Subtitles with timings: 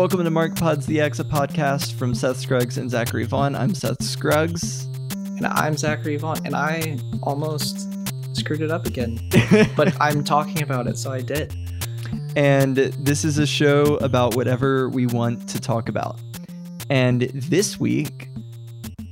[0.00, 3.54] welcome to Mark Pods the X, a podcast from Seth Scruggs and Zachary Vaughn.
[3.54, 4.86] I'm Seth Scruggs.
[5.36, 7.86] And I'm Zachary Vaughn, and I almost
[8.34, 9.20] screwed it up again.
[9.76, 11.54] but I'm talking about it, so I did.
[12.34, 16.18] And this is a show about whatever we want to talk about.
[16.88, 18.30] And this week,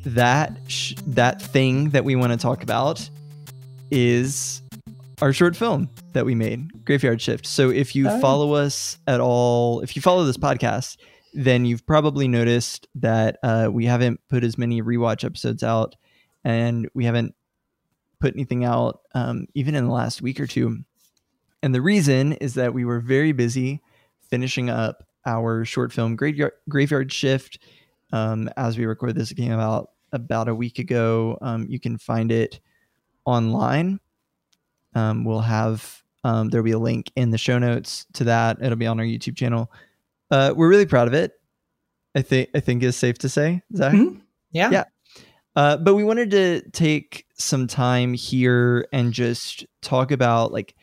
[0.06, 3.10] that sh- that thing that we want to talk about
[3.90, 4.62] is
[5.20, 7.46] our short film that we made, Graveyard Shift.
[7.46, 8.20] So if you Oh.
[8.20, 10.96] follow us at all, if you follow this podcast,
[11.34, 15.96] then you've probably noticed that uh, we haven't put as many rewatch episodes out,
[16.44, 17.34] and we haven't
[18.20, 20.78] put anything out um, even in the last week or two.
[21.62, 23.82] And the reason is that we were very busy
[24.30, 27.58] finishing up our short film Graveyard, Graveyard Shift.
[28.12, 31.36] Um, as we record this, it came out about a week ago.
[31.42, 32.60] Um, you can find it
[33.26, 34.00] online.
[34.94, 38.58] Um, we'll have um, there'll be a link in the show notes to that.
[38.60, 39.70] It'll be on our YouTube channel.
[40.30, 41.32] Uh, we're really proud of it.
[42.14, 43.94] I think I think is safe to say, Zach.
[43.94, 44.20] Mhm.
[44.50, 44.70] Yeah.
[44.70, 44.84] Yeah.
[45.54, 50.74] Uh, but we wanted to take some time here and just talk about like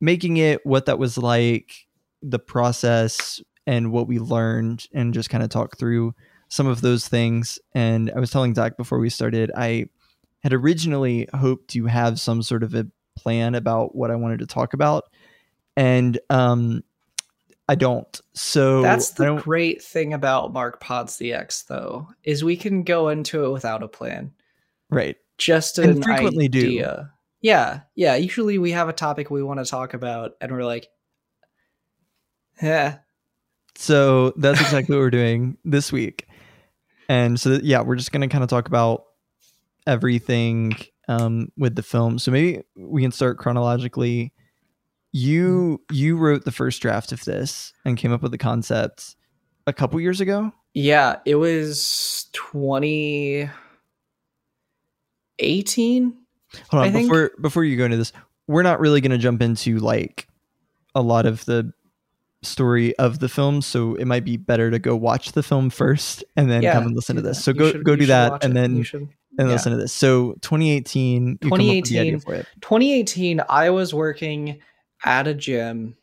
[0.00, 1.86] making it what that was like,
[2.22, 6.14] the process, and what we learned, and just kind of talk through
[6.48, 7.58] some of those things.
[7.74, 9.86] And I was telling Zach before we started, I
[10.42, 12.86] had originally hoped to have some sort of a
[13.22, 15.04] plan about what I wanted to talk about,
[15.76, 16.82] and um,
[17.68, 18.20] I don't.
[18.34, 23.08] So That's the great thing about Mark Pods the X, though, is we can go
[23.08, 24.32] into it without a plan.
[24.90, 25.16] right.
[25.38, 26.60] Just And an frequently do.
[26.66, 27.12] idea.
[27.40, 28.16] Yeah, yeah.
[28.16, 30.88] Usually we have a topic we want to talk about, and we're like,
[32.62, 32.98] yeah,
[33.76, 36.26] So that's exactly what we're doing this week.
[37.08, 39.04] And so, yeah, we're just going to kind of talk about
[39.86, 40.76] everything
[41.10, 42.18] um, with the film.
[42.18, 44.32] So maybe we can start chronologically.
[45.12, 49.16] You you wrote the first draft of this and came up with the concept
[49.66, 50.52] a couple years ago.
[50.72, 51.16] yeah.
[51.26, 53.50] It was 2018.
[56.70, 58.12] Hold on, I think- before before you go into this,
[58.46, 60.26] we're not really going to jump into like
[60.94, 61.72] a lot of the
[62.42, 66.24] story of the film, so it might be better to go watch the film first
[66.36, 67.42] and then Yeah, come and listen to this.
[67.44, 68.54] So go go do that and it.
[68.60, 69.08] then
[69.40, 69.54] and yeah.
[69.54, 69.94] listen to this.
[69.94, 72.20] So 2018, you come up with the idea 2018.
[72.20, 72.46] for it.
[72.60, 74.60] 2018, I was working
[75.02, 75.96] at a gym,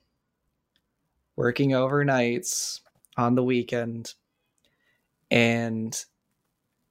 [1.35, 2.79] working overnights
[3.15, 4.15] on the weekend,
[5.29, 5.95] and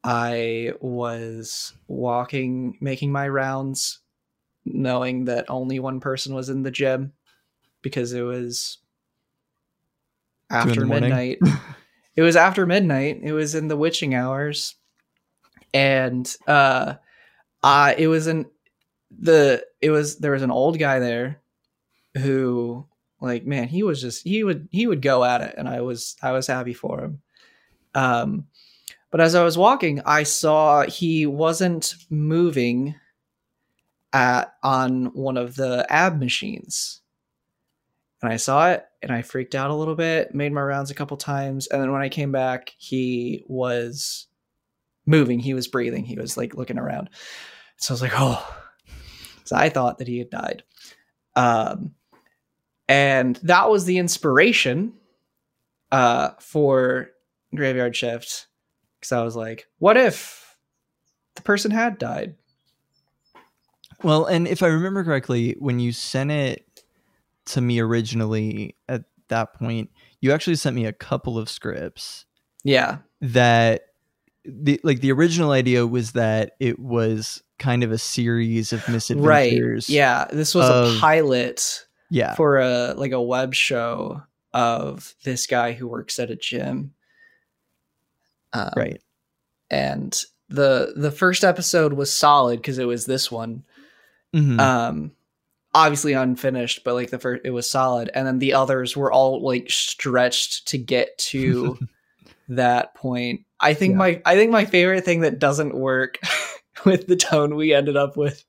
[0.04, 3.98] I was walking, making my rounds,
[4.64, 7.12] knowing that only one person was in the gym
[7.82, 8.78] because it was
[10.48, 11.38] after midnight.
[12.14, 13.18] it was after midnight.
[13.24, 14.76] It was in the witching hours,
[15.74, 16.94] and uh,
[17.62, 18.46] uh it was an
[19.18, 21.40] the it was there was an old guy there
[22.16, 22.86] who
[23.20, 26.16] like man he was just he would he would go at it and i was
[26.22, 27.22] i was happy for him.
[27.94, 28.46] Um
[29.10, 32.94] but as i was walking i saw he wasn't moving
[34.12, 37.00] at on one of the ab machines.
[38.22, 40.94] And i saw it and i freaked out a little bit made my rounds a
[40.94, 44.25] couple times and then when i came back he was
[45.06, 47.08] moving he was breathing he was like looking around
[47.76, 48.56] so i was like oh
[49.44, 50.64] so I thought that he had died.
[51.36, 51.94] Um,
[52.88, 54.94] and that was the inspiration
[55.92, 57.10] uh, for
[57.54, 58.48] Graveyard Shift.
[58.98, 60.56] Because I was like, what if
[61.36, 62.34] the person had died?
[64.02, 66.82] Well, and if I remember correctly, when you sent it
[67.46, 69.90] to me originally at that point,
[70.20, 72.24] you actually sent me a couple of scripts
[72.64, 72.98] Yeah.
[73.20, 73.85] that
[74.48, 79.88] the like the original idea was that it was kind of a series of misadventures.
[79.88, 79.94] Right.
[79.94, 80.26] Yeah.
[80.32, 82.34] This was of- a pilot Yeah.
[82.34, 86.92] for a like a web show of this guy who works at a gym.
[88.52, 89.00] Um, right.
[89.70, 90.16] And
[90.48, 93.64] the the first episode was solid because it was this one.
[94.34, 94.60] Mhm.
[94.60, 95.12] um
[95.72, 99.40] obviously unfinished but like the first it was solid and then the others were all
[99.42, 101.78] like stretched to get to
[102.48, 103.98] that point i think Yeah.
[103.98, 106.18] my i think my favorite thing that doesn't work
[106.84, 108.44] with the tone we ended up with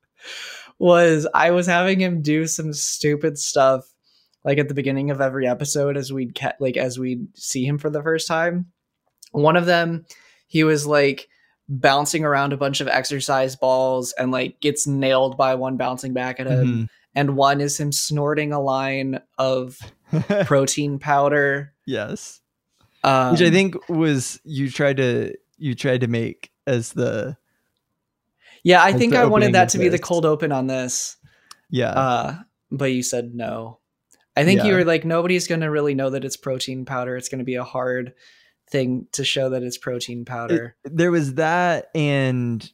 [0.79, 3.85] was i was having him do some stupid stuff
[4.43, 7.77] like at the beginning of every episode as we'd ca- like as we'd see him
[7.77, 8.67] for the first time
[9.31, 10.05] one of them
[10.47, 11.27] he was like
[11.69, 16.39] bouncing around a bunch of exercise balls and like gets nailed by one bouncing back
[16.39, 16.89] at him Mhm.
[17.15, 19.77] and one is him snorting a line of
[20.45, 22.39] protein powder yes.
[23.03, 27.37] Um, Which I think was you tried to you tried to make as the
[28.63, 31.17] yeah i think i wanted that to be the cold open on this.
[31.69, 31.89] Yeah.
[31.89, 32.35] Uh
[32.71, 33.79] but you said no.
[34.35, 37.17] I think you were like, nobody's going to really know that it's protein powder.
[37.17, 38.13] It's going to be a hard
[38.69, 40.75] thing to show that it's protein powder.
[40.83, 42.69] there was that and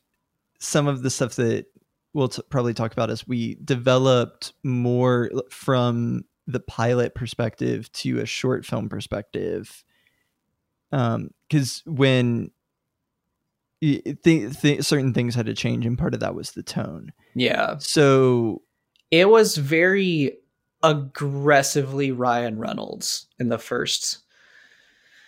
[0.59, 1.67] some of the stuff that
[2.13, 8.25] we'll t- probably talk about as we developed more from the pilot perspective to a
[8.25, 9.83] short film perspective
[10.93, 12.49] um because when
[13.81, 17.75] th- th- certain things had to change and part of that was the tone yeah.
[17.79, 18.61] so
[19.11, 20.37] It was very
[20.83, 24.19] aggressively Ryan Reynolds in the first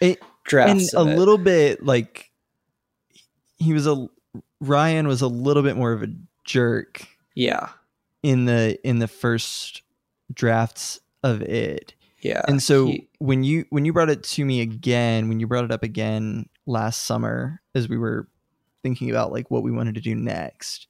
[0.02, 0.94] It- and drafts.
[0.94, 1.18] a it.
[1.18, 2.32] little bit like
[3.58, 4.08] he was a
[4.62, 6.08] ryan was a little bit more of a
[6.46, 7.70] jerk Yeah.
[8.24, 9.82] in the in the first
[10.34, 11.94] drafts of it
[12.26, 12.42] Yeah.
[12.48, 15.66] and so he- when you when you brought it to me again when you brought
[15.66, 18.28] it up again last summer as we were
[18.84, 20.88] thinking about like what we wanted to do next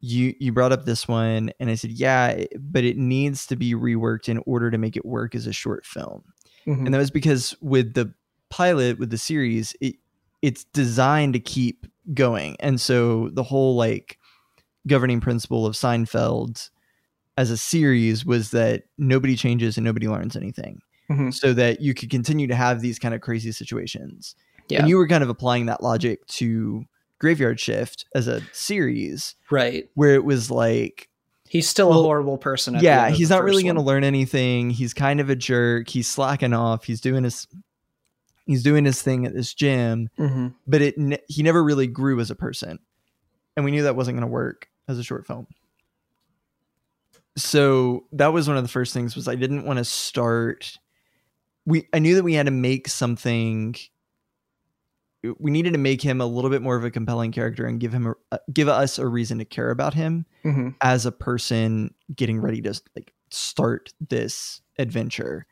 [0.00, 3.74] you you brought up this one and i said yeah but it needs to be
[3.74, 6.22] reworked in order to make it work as a short film
[6.66, 6.84] Mhm.
[6.86, 8.12] and that was because with the
[8.50, 9.96] pilot with the series it
[10.42, 14.18] it's designed to keep going and so the whole like
[14.86, 16.68] governing principle of seinfeld
[17.36, 20.80] as a series was that nobody changes and nobody learns anything
[21.10, 21.32] Mhm.
[21.34, 24.34] so that you could continue to have these kind of crazy situations
[24.68, 24.80] Yeah.
[24.80, 26.84] and you were kind of applying that logic to
[27.18, 29.88] graveyard shift as a series right.
[29.94, 31.08] where it was like
[31.48, 32.74] He's still Well, a horrible person.
[32.74, 36.08] At yeah he's not really going to learn anything he's kind of a jerk he's
[36.08, 37.46] slacking off he's doing his
[38.46, 40.54] he's doing his thing at this gym Mhm.
[40.66, 40.96] but it
[41.28, 42.78] he never really grew as a person
[43.56, 45.46] and we knew that wasn't going to work as a short film
[47.36, 50.78] so that was one of the first things was i didn't want to start
[51.66, 53.74] we i knew that we had to make something
[55.40, 57.92] we needed to make him a little bit more of a compelling character and give
[57.92, 60.74] him a, uh, give us a reason to care about him Mhm.
[60.80, 65.46] as a person getting ready to like start this adventure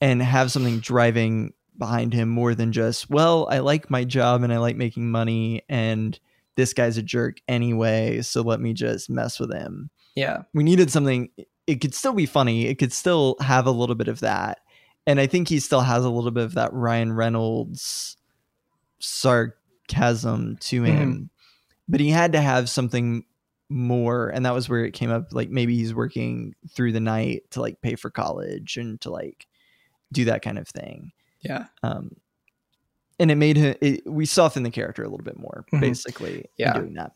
[0.00, 4.52] and have something driving behind him more than just well i like my job and
[4.52, 6.20] i like making money and
[6.56, 10.42] this guy's a jerk anyway so let me just mess with him Yeah.
[10.54, 11.30] we needed something
[11.66, 14.58] it could still be funny it could still have a little bit of that
[15.06, 18.16] and i think he still has a little bit of that ryan reynolds
[19.00, 21.30] sarcasm to him
[21.88, 23.24] but he had to have something
[23.68, 27.42] more and that was where it came up like maybe he's working through the night
[27.50, 29.46] to like pay for college and to like
[30.12, 31.10] do that kind of thing
[31.40, 31.66] Yeah.
[31.82, 32.16] um
[33.18, 35.80] and it made him it, we softened the character a little bit more Mhm.
[35.80, 36.74] basically Yeah.
[36.76, 37.12] in doing that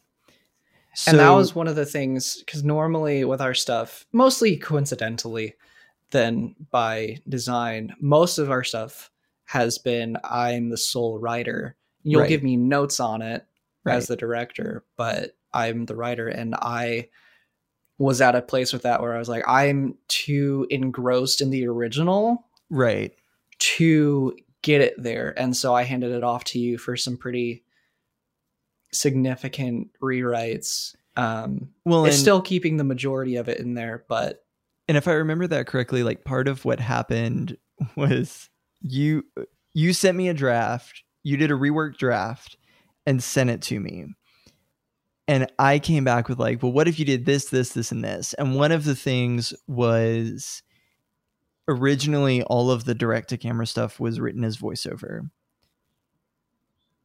[1.06, 5.54] and that was one of the things because normally with our stuff, mostly coincidentally
[6.10, 9.10] than by design, most of our stuff
[9.44, 11.76] has been I'm the sole writer.
[12.02, 12.28] You'll Right.
[12.28, 13.44] give me notes on it
[13.84, 13.96] right.
[13.96, 17.08] as the director, but I'm the writer and I
[17.98, 21.66] was at a place with that where I was like, I'm too engrossed in the
[21.66, 23.12] original right
[23.58, 25.32] to get it there.
[25.38, 27.64] And so I handed it off to you for some pretty
[28.92, 30.94] significant rewrites.
[31.16, 34.44] Um, well it's and, still keeping the majority of it in there, but
[34.88, 37.56] and if i remember that correctly like part of what happened
[37.96, 38.50] was
[38.82, 39.24] you
[39.74, 42.56] you sent me a draft you did a rework draft
[43.04, 44.06] and sent it to me.
[45.26, 48.04] And i came back with like well what if you did this this this and
[48.04, 48.32] this?
[48.34, 50.62] And one of the things was
[51.66, 55.28] originally all of the direct to camera stuff was written as voiceover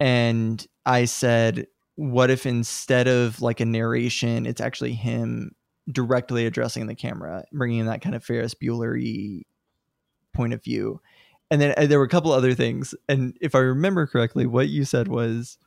[0.01, 1.65] and i said
[1.95, 5.51] what if instead of like a narration it's actually him
[5.91, 8.97] directly addressing the camera bringing in that kind of ferris bueller
[10.33, 11.01] point of view?
[11.49, 12.95] And then uh, there were a couple other things.
[13.09, 15.57] And if i remember correctly what you said was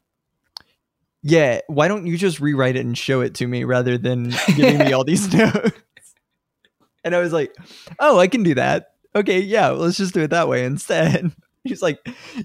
[1.22, 4.78] yeah why don't you just rewrite it and show it to me rather than giving
[4.78, 5.72] me all these notes?
[7.04, 7.54] And i was like
[8.00, 8.92] oh i can do that.
[9.14, 11.30] Okay yeah let's just do it that way instead.
[11.64, 11.98] He's like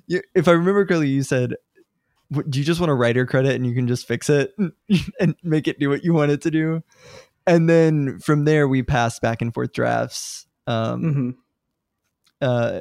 [0.07, 1.57] if i remember correctly you said "W-
[2.31, 4.53] do you just want a writer credit and you can just fix it
[5.19, 6.83] and make it do what you want it to do
[7.47, 11.35] and then from there we passed back and forth drafts um mhm.
[12.41, 12.79] uh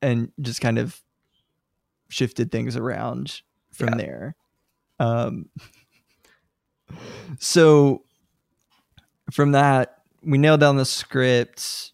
[0.00, 1.00] and just kind of
[2.08, 3.96] shifted things around from Yeah.
[3.96, 4.36] there
[4.98, 5.50] um
[7.38, 8.02] so
[9.30, 11.92] from that we nailed down the script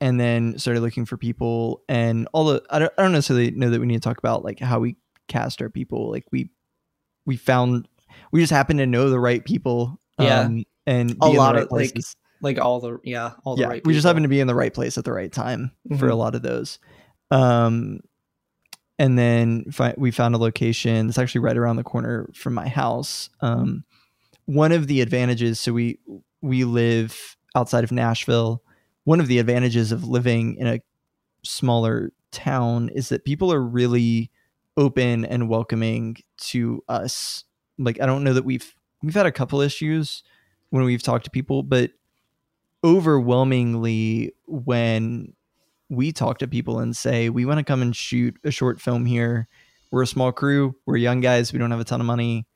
[0.00, 3.70] and then started looking for people and all the I don't, I don't necessarily know
[3.70, 4.96] that we need to talk about like how we
[5.28, 6.50] cast our people like we
[7.24, 7.88] we found
[8.32, 10.40] we just happened to know the right people Yeah.
[10.40, 13.68] um, and A lot right of, like, places like all the yeah, all the yeah,
[13.68, 13.84] right.
[13.84, 14.08] we just people.
[14.10, 16.18] happen to be in the right place at the right time for a Mhm.
[16.18, 16.78] lot of those.
[17.30, 18.00] Um,
[18.98, 22.68] and then fi- we found a location that's actually right around the corner from my
[22.68, 23.28] house.
[23.40, 23.84] Um,
[24.44, 25.98] one of the advantages, so we
[26.42, 28.62] we live outside of Nashville,
[29.04, 30.80] one of the advantages of living in a
[31.42, 34.30] smaller town is that people are really
[34.76, 37.44] open and welcoming to us.
[37.78, 40.22] Like I don't know that we've we've had a couple issues
[40.70, 41.92] when we've talked to people, but
[42.84, 45.32] overwhelmingly when
[45.88, 49.06] we talk to people and say we want to come and shoot a short film
[49.06, 49.48] here.
[49.90, 50.74] We're a small crew.
[50.84, 51.52] We're young guys.
[51.52, 52.46] We don't have a ton of money.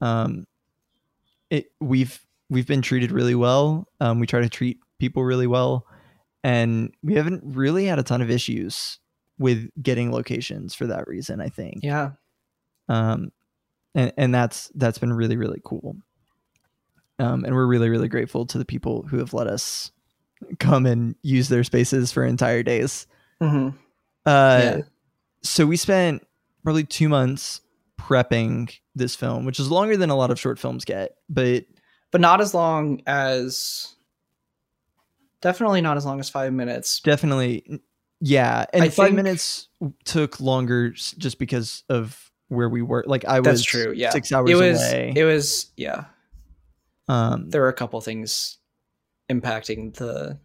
[0.00, 0.46] Um
[1.50, 3.88] it we've we've been treated really well.
[4.00, 5.86] Um we try to treat people really well
[6.44, 8.98] and we haven't really had a ton of issues
[9.38, 12.10] with getting locations for that reason i think Yeah.
[12.88, 13.30] um
[13.94, 15.96] and and that's that's been really really cool
[17.18, 19.90] um and we're really really grateful to the people who have let us
[20.58, 23.06] come and use their spaces for entire days
[23.40, 23.68] hmm
[24.26, 24.80] uh yeah.
[25.42, 26.26] so we spent
[26.64, 27.60] probably two months
[27.98, 31.64] prepping this film which is longer than a lot of short films get but
[32.10, 33.94] But not as long as.
[35.40, 37.00] Definitely not as long as five minutes.
[37.00, 37.80] definitely
[38.20, 39.68] yeah and I five think- minutes
[40.04, 43.92] took longer just because of where we were like i was That's true.
[43.94, 44.10] Yeah.
[44.10, 44.80] six hours It was.
[44.80, 45.70] away It was.
[45.76, 46.06] Yeah.
[47.08, 48.58] um There were a couple things
[49.30, 50.38] impacting the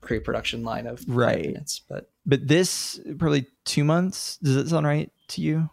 [0.00, 1.44] pre-production line of five Right.
[1.46, 5.68] minutes, but but this probably two months does that sound right to you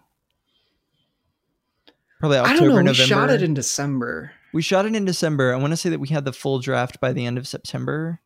[2.19, 2.75] probably october I don't know.
[2.75, 4.31] november We shot it in December.
[4.53, 6.99] we shot it in december i want to say that we had the full draft
[6.99, 8.19] by the end of september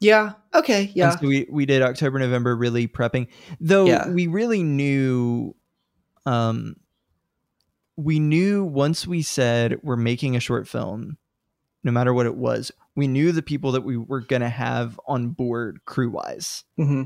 [0.00, 0.32] Yeah.
[0.54, 0.82] Okay.
[0.84, 1.16] And Yeah.
[1.16, 3.28] so we, we did october november really prepping
[3.60, 4.08] though Yeah.
[4.10, 5.54] we really knew
[6.26, 6.76] um
[7.96, 11.16] we knew once we said we're making a short film
[11.82, 15.00] no matter what it was we knew the people that we were going to have
[15.06, 17.04] on board crew wise hmm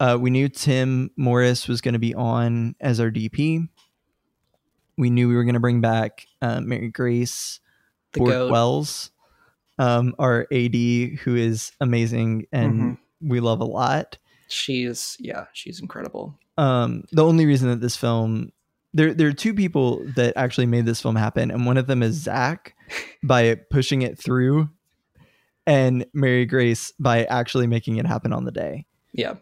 [0.00, 3.68] Uh, we knew Tim Morris was going to be on as our DP.
[4.98, 7.60] We knew we were going to bring back uh, Mary Grace
[8.12, 8.48] The.
[8.50, 9.11] Wells,
[9.78, 12.98] um, our AD, who is amazing and Mhm.
[13.20, 14.18] we love a lot.
[14.48, 15.46] She's yeah.
[15.52, 16.38] She's incredible.
[16.58, 18.52] Um, the only reason that this film,
[18.92, 22.02] there, there are two people that actually made this film happen, and one of them
[22.02, 22.74] is Zach
[23.22, 24.68] by pushing it through,
[25.66, 28.84] and Mary Grace by actually making it happen on the day.
[29.14, 29.36] Yeah.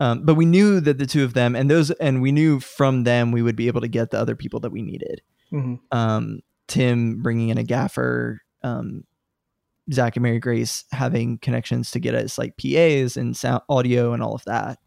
[0.00, 3.02] Um, but we knew that the two of them and those, and we knew from
[3.04, 5.20] them we would be able to get the other people that we needed.
[5.50, 9.04] hmm Um, Tim bringing in a gaffer, um,
[9.92, 14.22] Zach and Mary Grace having connections to get us like PAs and sound audio and
[14.22, 14.78] all of that.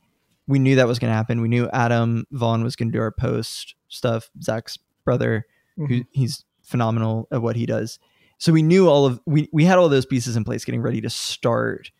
[0.47, 1.41] We knew that was going to happen.
[1.41, 4.29] We knew Adam Vaughn was going to do our post stuff.
[4.41, 5.45] Zach's brother,
[5.77, 6.01] who mm-hmm.
[6.11, 7.99] he's phenomenal at what he does.
[8.37, 11.01] So we knew all of we we had all those pieces in place, getting ready
[11.01, 11.91] to start.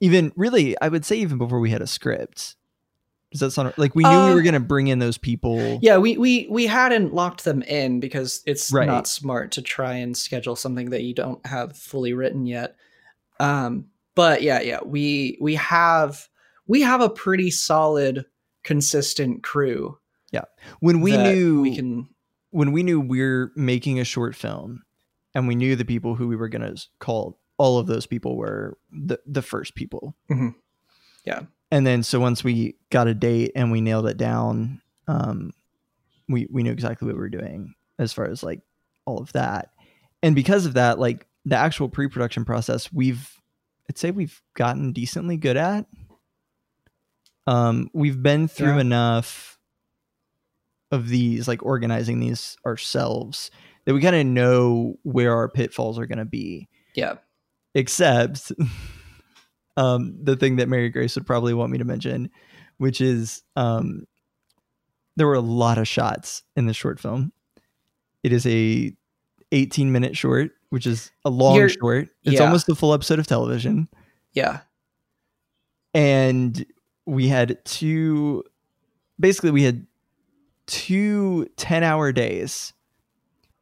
[0.00, 2.56] Even really, I would say even before we had a script.
[3.38, 5.78] Does that sound like we knew we Uh, were going to bring in those people?
[5.82, 8.86] Yeah, we we we hadn't locked them in because it's Right.
[8.86, 12.76] not smart to try and schedule something that you don't have fully written yet.
[13.38, 16.28] Um, but yeah, yeah, we we have
[16.66, 18.24] we have a pretty solid,
[18.64, 19.98] consistent crew.
[20.32, 20.44] Yeah,
[20.80, 22.08] when we knew we can,
[22.50, 24.82] when we knew we're making a short film
[25.34, 28.36] and we knew the people who we were going to call all of those people
[28.36, 30.54] were the the first people Mhm.
[31.24, 31.42] Yeah.
[31.70, 35.52] And then so once we got a date and we nailed it down um
[36.28, 38.60] we we knew exactly what we were doing as far as like
[39.04, 39.70] all of that.
[40.22, 43.30] And because of that like the actual pre-production process we've
[43.88, 45.86] i'd say we've gotten decently good at.
[47.46, 48.80] Um we've been through Yeah.
[48.80, 49.58] enough
[50.90, 53.50] of these like organizing these ourselves
[53.84, 56.68] that we kind of know where our pitfalls are going to be.
[56.94, 57.14] Yeah,
[57.74, 58.50] except
[59.76, 62.30] um the thing that Mary Grace would probably want me to mention
[62.78, 64.06] which is um
[65.16, 67.32] there were a lot of shots in this short film.
[68.22, 68.94] It is a
[69.52, 72.08] 18 minute short which is a long You're- short.
[72.24, 72.42] It's yeah.
[72.44, 73.88] almost a full episode of television.
[74.32, 74.60] Yeah,
[75.94, 76.66] and
[77.06, 78.44] we had two
[79.18, 79.86] basically we had
[80.66, 82.72] two 10 hour days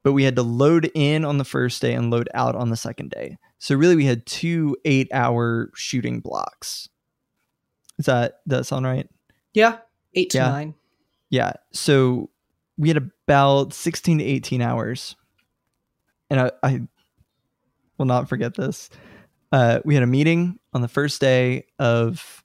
[0.02, 2.76] but we had to load in on the first day and load out on the
[2.76, 6.87] second day so really we had two eight hour shooting blocks
[7.99, 9.09] is that does that sound right
[9.54, 9.78] yeah.
[10.14, 10.49] Eight to Yeah.
[10.49, 10.75] nine.
[11.30, 12.28] yeah so
[12.76, 15.16] we had about 16 to 18 hours
[16.28, 16.80] and i, I
[17.97, 18.90] will not forget this
[19.52, 22.42] uh, we had a meeting on the first day of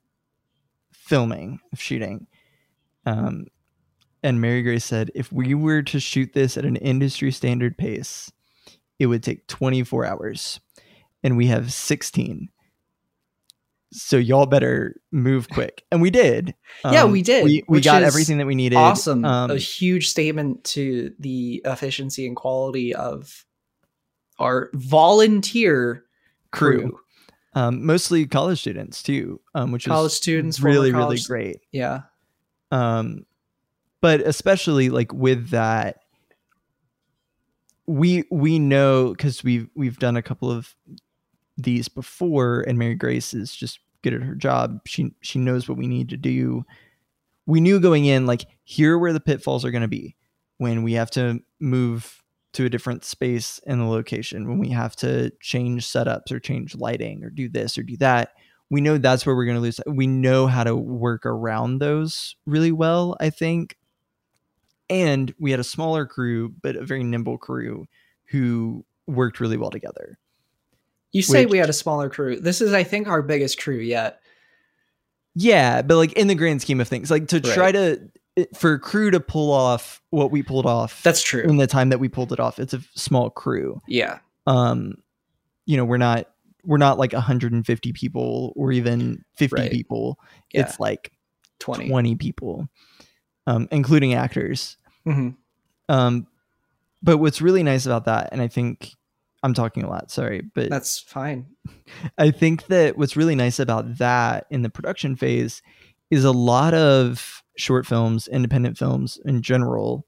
[0.92, 2.26] filming of shooting
[3.04, 3.46] um,
[4.22, 8.32] and mary grace said if we were to shoot this at an industry standard pace
[8.98, 10.60] it would take 24 hours
[11.22, 12.48] and we have 16
[13.92, 18.02] so y'all better move quick and we did Yeah, Um, we did, we, we got
[18.04, 19.24] everything that we needed Awesome.
[19.24, 23.44] um, a huge statement to the efficiency and quality of
[24.38, 26.04] our volunteer
[26.52, 26.80] crew.
[26.90, 27.00] crew
[27.54, 31.56] um, mostly college students too, um, which is college students, really really great.
[31.72, 32.02] Yeah.
[32.70, 33.26] um
[34.00, 35.98] but especially like with that
[37.86, 40.74] we we know because we've we've done a couple of
[41.62, 45.78] these before and mary grace is just good at her job she she knows what
[45.78, 46.64] we need to do
[47.46, 50.14] we knew going in like here where the pitfalls are going to be
[50.58, 54.96] when we have to move to a different space in the location when we have
[54.96, 58.32] to change setups or change lighting or do this or do that
[58.70, 59.80] we know that's where we're going to lose.
[59.86, 63.76] We know how to work around those really well, I think.
[64.88, 67.86] And we had a smaller crew, but a very nimble crew
[68.26, 70.18] who worked really well together.
[71.12, 72.38] You say Which- we had a smaller crew.
[72.40, 74.20] This is, I think, our biggest crew yet.
[75.34, 78.00] Yeah, but like in the grand scheme of things, like to try to
[78.54, 81.42] for crew to pull off what we pulled off That's true.
[81.42, 83.80] in the time that we pulled it off, it's a small crew.
[83.86, 84.18] yeah.
[84.46, 84.94] Um,
[85.66, 86.26] you know, we're not
[86.64, 89.70] we're not like 150 people or even 50 Right.
[89.70, 90.18] people.
[90.52, 90.62] Yeah.
[90.62, 91.12] It's like
[91.60, 91.88] 20.
[91.88, 92.68] 20 people,
[93.46, 94.76] um, including actors.
[95.06, 95.36] Mhm.
[95.88, 96.26] Um,
[97.02, 98.94] but what's really nice about that, and I think
[99.42, 101.46] I'm talking a lot, sorry, but That's fine.
[102.18, 105.62] I think that what's really nice about that in the production phase
[106.10, 110.06] is a lot of short films, independent films in general,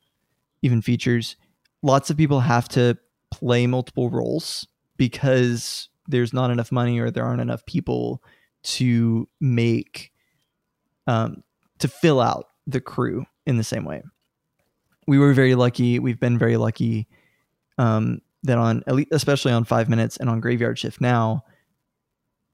[0.63, 1.37] even features,
[1.83, 2.99] lots of people have to
[3.31, 8.23] play multiple roles because there's not enough money or there aren't enough people
[8.63, 10.13] to make
[11.07, 11.43] um,
[11.79, 14.03] to fill out the crew in the same way.
[15.07, 15.99] We were very lucky.
[15.99, 17.09] We've been very lucky
[17.79, 21.45] um, that on especially on five minutes and on graveyard shift now,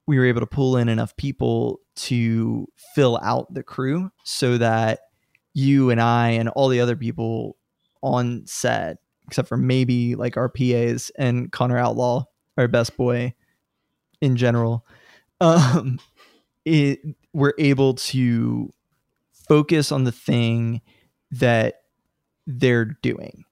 [0.07, 5.00] we were able to pull in enough people to fill out the crew so that
[5.54, 7.57] you and I and all the other people
[8.02, 12.25] on set, except for maybe like our PAs and Connor Outlaw,
[12.57, 13.35] our best boy
[14.20, 14.87] in general,
[15.40, 15.98] um,
[16.64, 17.01] it,
[17.33, 18.72] we're able to
[19.48, 20.81] focus on the thing
[21.31, 21.83] that
[22.46, 23.44] they're doing.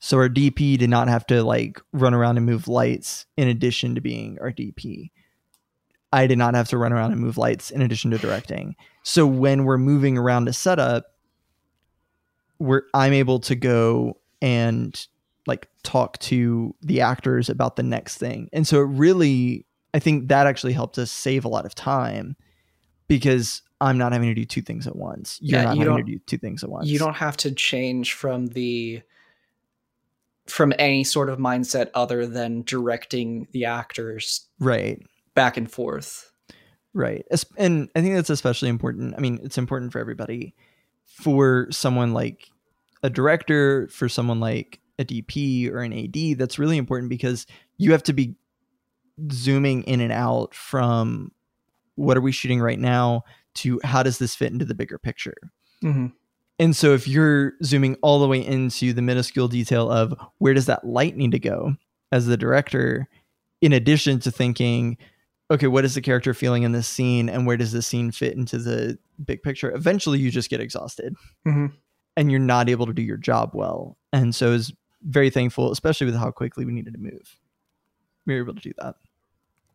[0.00, 3.94] So our DP did not have to like run around and move lights in addition
[3.94, 5.10] to being our DP.
[6.12, 8.76] I did not have to run around and move lights in addition to directing.
[9.02, 11.06] So when we're moving around a setup,
[12.58, 15.06] we're I'm able to go and
[15.46, 18.48] like talk to the actors about the next thing.
[18.52, 22.36] And so it really I think that actually helped us save a lot of time
[23.08, 25.38] because I'm not having to do two things at once.
[25.40, 26.88] You're Yeah, not you having to do two things at once.
[26.88, 29.02] You don't have to change from the
[30.48, 35.02] from any sort of mindset other than directing the actors right.
[35.34, 36.30] back and forth.
[36.94, 37.24] Right.
[37.56, 39.14] And I think that's especially important.
[39.16, 40.54] I mean, it's important for everybody.
[41.04, 42.48] For someone like
[43.02, 47.92] a director, for someone like a DP or an AD, that's really important because you
[47.92, 48.36] have to be
[49.32, 51.32] zooming in and out from
[51.94, 53.22] what are we shooting right now
[53.54, 55.36] to how does this fit into the bigger picture.
[55.82, 56.12] Mhm.
[56.58, 60.66] And so if you're zooming all the way into the minuscule detail of where does
[60.66, 61.74] that light need to go
[62.10, 63.08] as the director,
[63.60, 64.96] in addition to thinking,
[65.50, 68.34] okay, what is the character feeling in this scene and where does this scene fit
[68.34, 69.72] into the big picture?
[69.74, 71.14] Eventually you just get exhausted
[71.46, 71.72] Mhm.
[72.16, 73.96] and you're not able to do your job well.
[74.12, 77.38] And so I was very thankful, especially with how quickly we needed to move.
[78.26, 78.96] We were able to do that.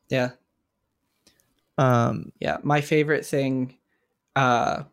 [0.10, 0.32] Yeah.
[1.78, 2.58] Um, Yeah.
[2.64, 3.78] My favorite thing
[4.36, 4.84] uh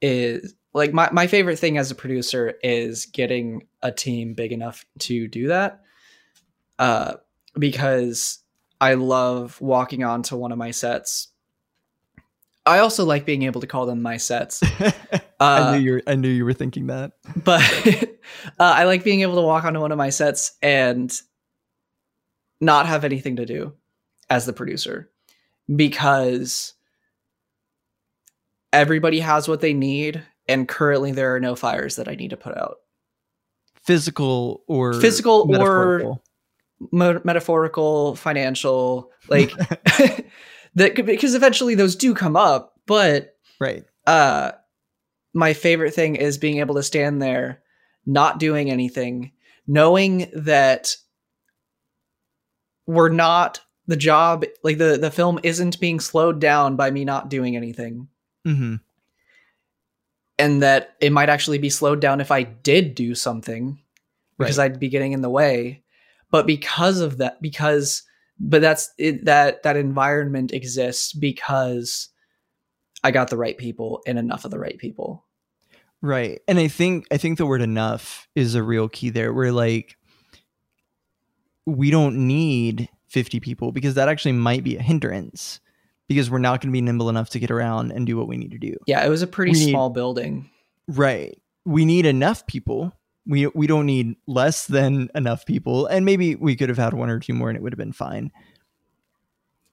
[0.00, 4.84] is like my, my favorite thing as a producer is getting a team big enough
[5.00, 5.80] to do that.
[6.78, 7.14] Uh
[7.58, 8.40] because
[8.80, 11.28] I love walking onto one of my sets.
[12.66, 14.60] I also like being able to call them my sets.
[14.80, 17.12] I Uh, knew you were, I knew you were thinking that.
[17.44, 17.60] but
[18.58, 21.12] uh, I like being able to walk onto one of my sets and
[22.60, 23.74] not have anything to do
[24.30, 25.10] as the producer
[25.74, 26.72] because
[28.72, 32.36] everybody has what they need and currently there are no fires that I need to
[32.36, 32.76] put out.
[33.82, 36.24] Physical or Physical or- metaphorical.
[36.92, 39.50] Mo- metaphorical, financial, like
[40.74, 43.84] that could- because eventually those do come up, but right.
[44.06, 44.52] uh
[45.32, 47.62] my favorite thing is being able to stand there
[48.06, 49.32] not doing anything
[49.66, 50.96] knowing that
[52.86, 57.28] we're not the job like the the film isn't being slowed down by me not
[57.28, 58.08] doing anything
[58.44, 58.76] hmm
[60.38, 63.78] and that it might actually be slowed down if I did do something
[64.38, 64.64] because Right.
[64.72, 65.82] I'd be getting in the way
[66.30, 68.02] but because of that because
[68.40, 72.08] but that's it, that that environment exists because
[73.04, 75.24] I got the right people and enough of the right people
[76.04, 76.42] Right.
[76.46, 79.32] And I think I think the word enough is a real key there.
[79.32, 79.96] We're like
[81.64, 85.60] we don't need 50 people because that actually might be a hindrance
[86.08, 88.36] because we're not going to be nimble enough to get around and do what we
[88.36, 88.74] need to do.
[88.86, 90.50] Yeah, it was a pretty We need- small building.
[90.88, 91.38] Right.
[91.64, 92.92] We need enough people.
[93.26, 95.86] We we don't need less than enough people.
[95.86, 97.92] And maybe we could have had one or two more and it would have been
[97.92, 98.30] fine.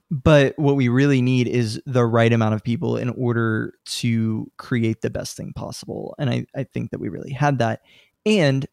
[0.10, 5.02] But what we really need is the right amount of people in order to create
[5.02, 6.15] the best thing possible.
[6.20, 7.82] And I, I think that we really had that.
[8.26, 8.65] And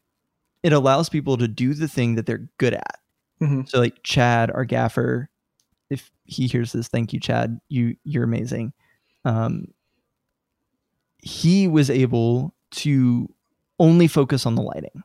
[0.65, 2.99] it allows people to do the thing that they're good at.
[3.41, 3.69] Mhm.
[3.69, 5.29] So like Chad, our gaffer,
[5.91, 7.61] if he hears this, thank you, Chad.
[7.69, 8.73] You you're amazing.
[9.25, 9.67] Um,
[11.19, 13.29] he was able to
[13.79, 15.03] only focus on the lighting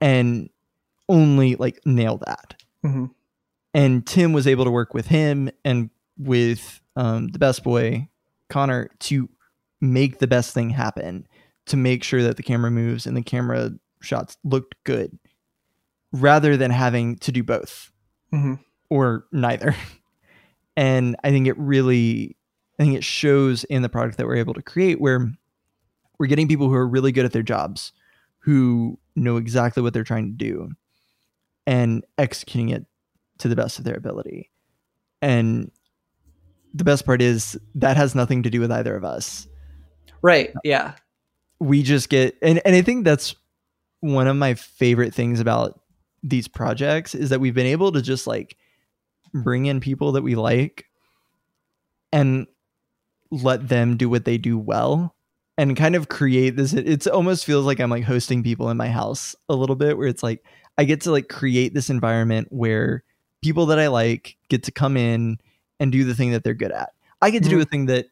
[0.00, 0.48] and
[1.08, 2.62] only like nail that.
[2.84, 3.10] Mhm.
[3.74, 8.08] And Tim was able to work with him and with um, the best boy,
[8.48, 9.28] Connor, to
[9.80, 11.26] make the best thing happen,
[11.66, 13.70] to make sure that the camera moves and the camera
[14.02, 15.18] shots looked good,
[16.12, 17.90] rather than having to do both
[18.32, 18.58] Mhm.
[18.90, 19.74] Or neither.
[20.76, 22.36] And I think it really,
[22.78, 25.30] I think it shows in the product that we're able to create where
[26.18, 27.92] we're getting people who are really good at their jobs,
[28.40, 30.70] who know exactly what they're trying to do
[31.66, 32.86] and executing it
[33.38, 34.50] to the best of their ability.
[35.22, 35.70] And
[36.72, 39.46] the best part is that has nothing to do with either of us.
[40.22, 40.52] Right.
[40.64, 40.94] Yeah.
[41.58, 43.34] We just get, and, and I think that's
[44.00, 45.80] one of my favorite things about
[46.22, 48.56] these projects is that we've been able to just like
[49.34, 50.86] bring in people that we like
[52.12, 52.46] and
[53.30, 55.14] let them do what they do well
[55.56, 58.88] and kind of create this it almost feels like i'm like hosting people in my
[58.88, 60.42] house a little bit where it's like
[60.78, 63.04] i get to like create this environment where
[63.42, 65.38] people that i like get to come in
[65.78, 66.90] and do the thing that they're good at.
[67.22, 67.62] I get to do Mhm.
[67.62, 68.06] a thing that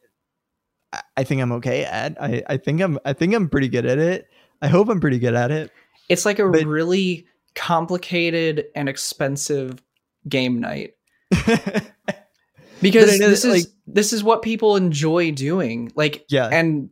[0.93, 2.19] I- i think i'm okay at.
[2.21, 4.27] I i think i'm i think i'm pretty good at it.
[4.61, 5.69] I hope i'm pretty good at it.
[6.07, 9.83] It's like a But- really complicated and expensive
[10.27, 10.95] game night
[12.81, 15.91] because this that, is this is what people enjoy doing.
[15.95, 16.89] Like yeah and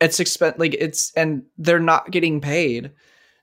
[0.00, 2.92] it's expen like it's and they're not getting paid.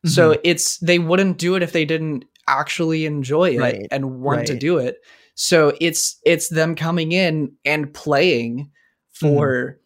[0.05, 0.41] So Mm-hmm.
[0.43, 4.57] it's they wouldn't do it if they didn't actually enjoy it Right, and want to
[4.57, 4.97] do it.
[5.35, 8.71] So it's it's them coming in and playing
[9.11, 9.79] for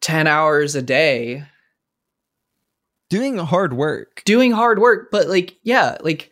[0.00, 1.44] 10 hours a day
[3.08, 6.31] doing hard work doing hard work but like yeah like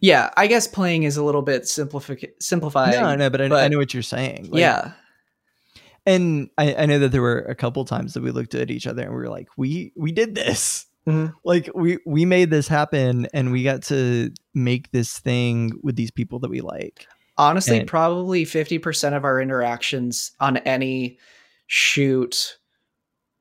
[0.00, 3.68] yeah i guess playing is a little bit simplific simplifying no no but I, I
[3.68, 4.92] know what you're saying Like, yeah.
[6.06, 8.86] And I, I know that there were a couple times that we looked at each
[8.86, 10.86] other and we were like we we did this.
[11.06, 11.32] Mhm.
[11.44, 16.10] like we we made this happen and we got to make this thing with these
[16.10, 17.06] people that we like.
[17.36, 21.18] Honestly And- probably 50% of our interactions on any
[21.66, 22.58] shoot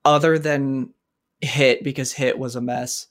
[0.05, 0.93] other than
[1.41, 3.07] hit because hit was a mess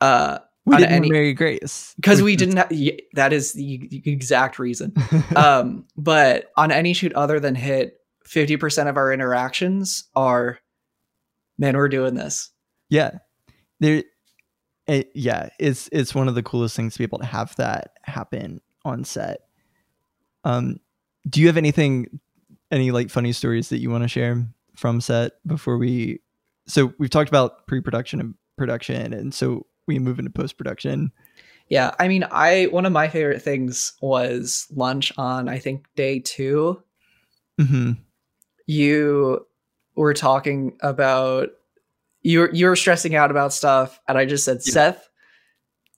[0.00, 1.92] uh we didn't any- Mary Grace.
[1.96, 4.94] Because we didn't have y- that is the exact reason.
[5.36, 7.98] Um but on any shoot other than hit
[8.28, 10.58] 50% of our interactions are
[11.58, 12.50] man we're doing this.
[12.88, 13.18] Yeah.
[13.80, 14.04] There
[14.86, 17.92] it, yeah it's it's one of the coolest things to be able to have that
[18.02, 19.40] happen on set.
[20.44, 20.78] Um
[21.28, 22.20] do you have anything
[22.70, 24.46] any like funny stories that you want to share
[24.76, 26.20] from set before we
[26.66, 31.10] so we've talked about pre-production and production and so we move into post-production
[31.68, 36.20] Yeah, I mean, I one of my favorite things was lunch on I think day
[36.20, 36.82] 2.
[37.58, 37.92] hmm
[38.66, 39.46] You
[39.94, 41.50] were talking about
[42.22, 44.72] you were, you were stressing out about stuff and I just said, Yeah.
[44.72, 45.08] "Seth,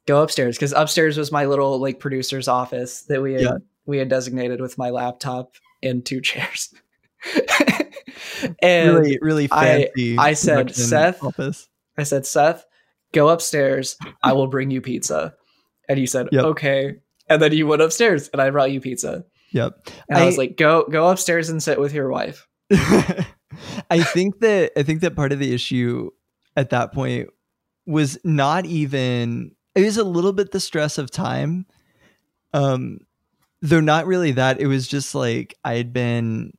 [0.07, 3.57] go upstairs" cuz upstairs was my little like producer's office that we had Yeah.
[3.87, 6.73] we had designated with my laptop and two chairs.
[8.63, 12.65] and really really I- fancy I said, "Seth?" office I said, Seth,
[13.15, 13.97] go upstairs.
[14.23, 15.35] I will bring you pizza.
[15.89, 16.45] And he said, Yep.
[16.45, 16.97] okay.
[17.29, 19.25] And then you went upstairs and I brought you pizza.
[19.53, 22.47] yep And I, was like, go go upstairs and sit with your wife.
[23.91, 26.11] I think that I think that part of the issue
[26.57, 27.29] at that point
[27.87, 31.67] was not even it was a little bit the stress of time.
[32.53, 32.99] Um
[33.63, 34.61] though not really that.
[34.61, 36.53] It was just like I had been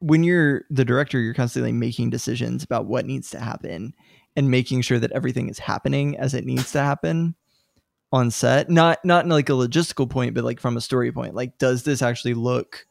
[0.00, 3.94] when you're the director, you're constantly making decisions about what needs to happen
[4.36, 7.34] and making sure that everything is happening as it needs to happen
[8.12, 8.70] on set.
[8.70, 11.34] Not not in like a logistical point, but like from a story point.
[11.34, 12.86] Like, does this actually look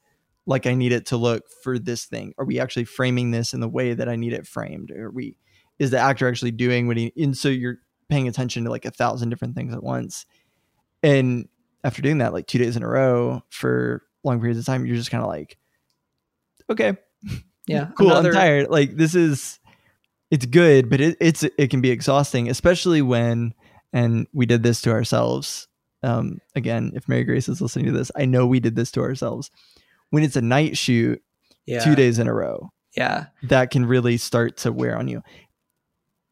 [0.46, 2.34] like I need it to look for this thing?
[2.38, 4.92] Are we actually framing this in the way that I need it framed?
[4.92, 5.38] Are we
[5.78, 7.78] is the actor actually doing what he and so you're
[8.10, 10.26] paying attention to like a thousand different things at once.
[11.04, 11.48] And
[11.84, 14.96] after doing that like two days in a row for long periods of time, you're
[14.98, 15.58] just kind of like,
[16.70, 16.98] okay,
[17.68, 17.90] Yeah.
[17.98, 18.10] cool.
[18.12, 18.70] Another- I'm tired.
[18.70, 19.60] Like this is
[20.32, 23.54] it's good, but it, it's it can be exhausting, especially when
[23.94, 25.68] and we did this to ourselves
[26.02, 29.02] um, again, if Mary Grace is listening to this, I know we did this to
[29.02, 29.52] ourselves.
[30.12, 31.22] When it's a night shoot,
[31.66, 31.84] Yeah.
[31.84, 33.26] two days in a row, Yeah.
[33.44, 35.22] that can really start to wear on you.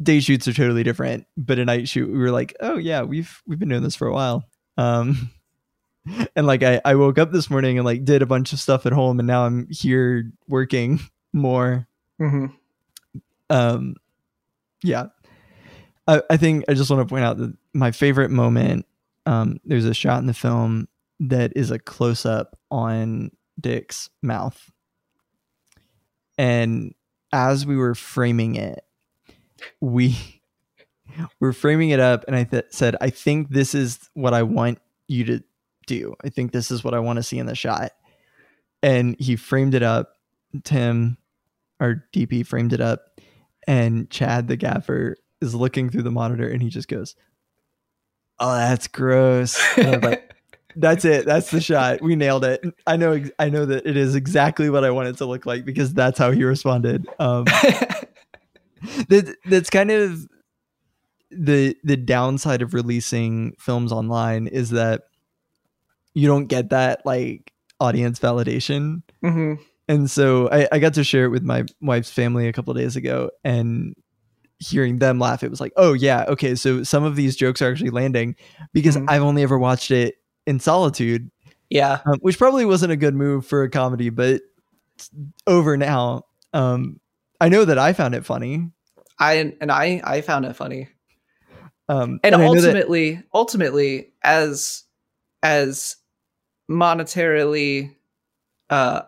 [0.01, 3.41] Day shoots are totally different, but a night shoot, we were like, oh yeah, we've
[3.45, 4.45] we've been doing this for a while.
[4.77, 5.31] Um,
[6.35, 8.85] and like I, I woke up this morning and like did a bunch of stuff
[8.85, 11.01] at home, and now I'm here working
[11.33, 11.87] more.
[12.19, 12.45] hmm
[13.49, 13.95] Um,
[14.83, 15.07] yeah,
[16.07, 18.85] I, I think I just want to point out that my favorite moment.
[19.25, 20.87] Um, there's a shot in the film
[21.19, 24.71] that is a close up on Dick's mouth,
[26.37, 26.93] and
[27.33, 28.85] as we were framing it,
[29.81, 30.17] we
[31.39, 34.79] were framing it up, and I th- said, "I think this is what I want
[35.07, 35.43] you to
[35.87, 36.15] do.
[36.23, 37.91] I think this is what I want to see in the shot."
[38.81, 40.13] And he framed it up.
[40.63, 41.17] Tim,
[41.79, 43.06] our DP, framed it up,
[43.67, 47.15] and Chad, the gaffer, is looking through the monitor, and he just goes,
[48.39, 50.33] "Oh, that's gross." Like,
[50.75, 51.25] that's it.
[51.25, 52.01] That's the shot.
[52.01, 52.63] We nailed it.
[52.87, 53.21] I know.
[53.37, 56.17] I know that it is exactly what I want it to look like because that's
[56.17, 57.07] how he responded.
[57.19, 57.43] Um,
[59.09, 60.27] that that's kind of
[61.29, 65.03] the the downside of releasing films online is that
[66.13, 69.03] you don't get that like audience validation.
[69.21, 69.55] hmm
[69.87, 72.77] And so I, I got to share it with my wife's family a couple of
[72.77, 73.95] days ago and
[74.59, 77.71] hearing them laugh, it was like, oh yeah, okay, so some of these jokes are
[77.71, 78.35] actually landing
[78.73, 79.05] because Mhm.
[79.07, 80.15] I've only ever watched it
[80.47, 81.29] in solitude,
[81.69, 81.99] Yeah.
[82.05, 84.41] um, which probably wasn't a good move for a comedy, but
[85.45, 86.23] over now.
[86.53, 86.99] Um,
[87.39, 88.71] I know that I found it funny.
[89.19, 90.89] I and I I found it funny.
[91.87, 94.83] Um, and, I know that- ultimately ultimately as
[95.43, 95.97] as
[96.69, 97.95] monetarily
[98.69, 99.01] uh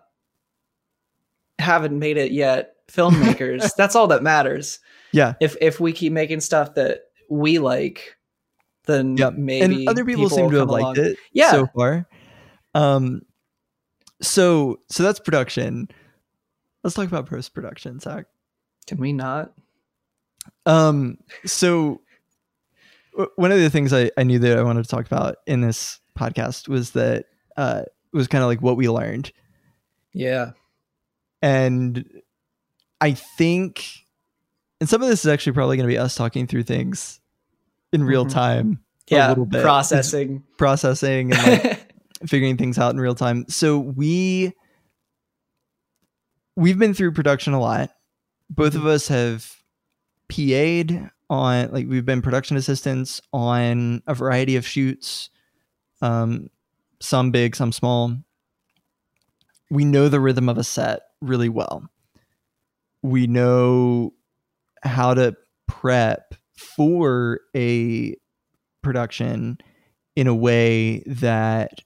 [1.60, 4.80] haven't made it yet filmmakers that's all that matters
[5.12, 8.16] yeah, if if we keep making stuff that we like
[8.86, 11.12] then yeah, maybe and other people, seem to have come liked along.
[11.12, 11.52] it Yeah.
[11.52, 12.08] so far.
[12.74, 13.22] Um,
[14.22, 15.90] so so that's production.
[16.84, 18.26] Let's talk about post production, Zach.
[18.88, 19.54] can we not
[20.66, 22.02] Um, so
[23.14, 25.62] w- one of the things I, I knew that I wanted to talk about in
[25.62, 27.26] this podcast was that
[27.58, 29.32] uh was kind of like what we learned.
[30.14, 30.52] yeah
[31.42, 32.06] And
[33.02, 33.86] I think
[34.82, 37.20] and some of this is actually probably gonna be us talking through things
[37.92, 38.32] in real Mhm.
[38.32, 38.80] time.
[39.12, 39.62] a yeah little bit.
[39.64, 41.94] processing Processing and like
[42.28, 43.46] figuring things out in real time.
[43.50, 44.54] So we
[46.56, 47.92] we've been through production a lot.
[48.50, 49.56] Both of us have
[50.28, 55.30] PA'd on like we've been production assistants on a variety of shoots.
[56.02, 56.50] Um
[57.02, 58.14] some big, some small.
[59.72, 61.90] We know the rhythm of a set really well.
[63.02, 64.14] We know
[64.84, 65.36] how to
[65.68, 68.16] prep for a
[68.82, 69.58] production
[70.16, 71.80] in a way that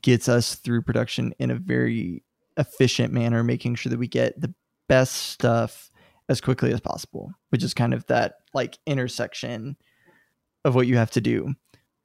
[0.00, 2.22] gets us through production in a very
[2.56, 4.54] efficient manner, making sure that we get the
[4.88, 5.90] best stuff
[6.28, 9.76] as quickly as possible, which is kind of that like intersection
[10.64, 11.54] of what you have to do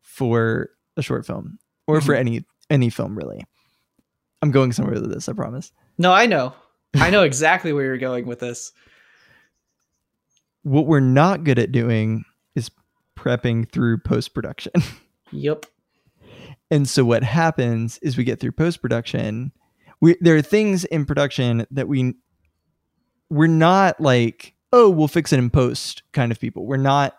[0.02, 2.28] for a short film or for mm-hmm.
[2.28, 3.44] any any film really.
[4.42, 5.72] I'm going somewhere with this, I promise.
[5.98, 6.54] No i know
[6.96, 8.72] i know exactly where you're going with this
[10.64, 12.72] What we're not good at doing is
[13.18, 14.72] prepping through post production.
[15.32, 15.66] yep
[16.72, 19.52] And so what happens is we get through post production.
[20.02, 22.16] We there are things in production that we
[23.30, 26.66] we're not like, oh, we'll fix it in post kind of people.
[26.66, 27.16] We're not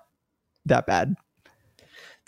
[0.67, 1.15] that bad.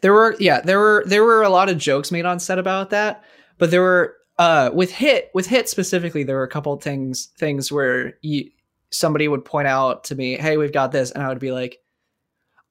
[0.02, 2.90] there were yeah there were there were a lot of jokes made on set about
[2.90, 3.24] that
[3.58, 7.70] but there were uh with hit with hit specifically there were a couple things things
[7.72, 8.50] where you
[8.90, 11.78] somebody would point out to me hey we've got this and i would be like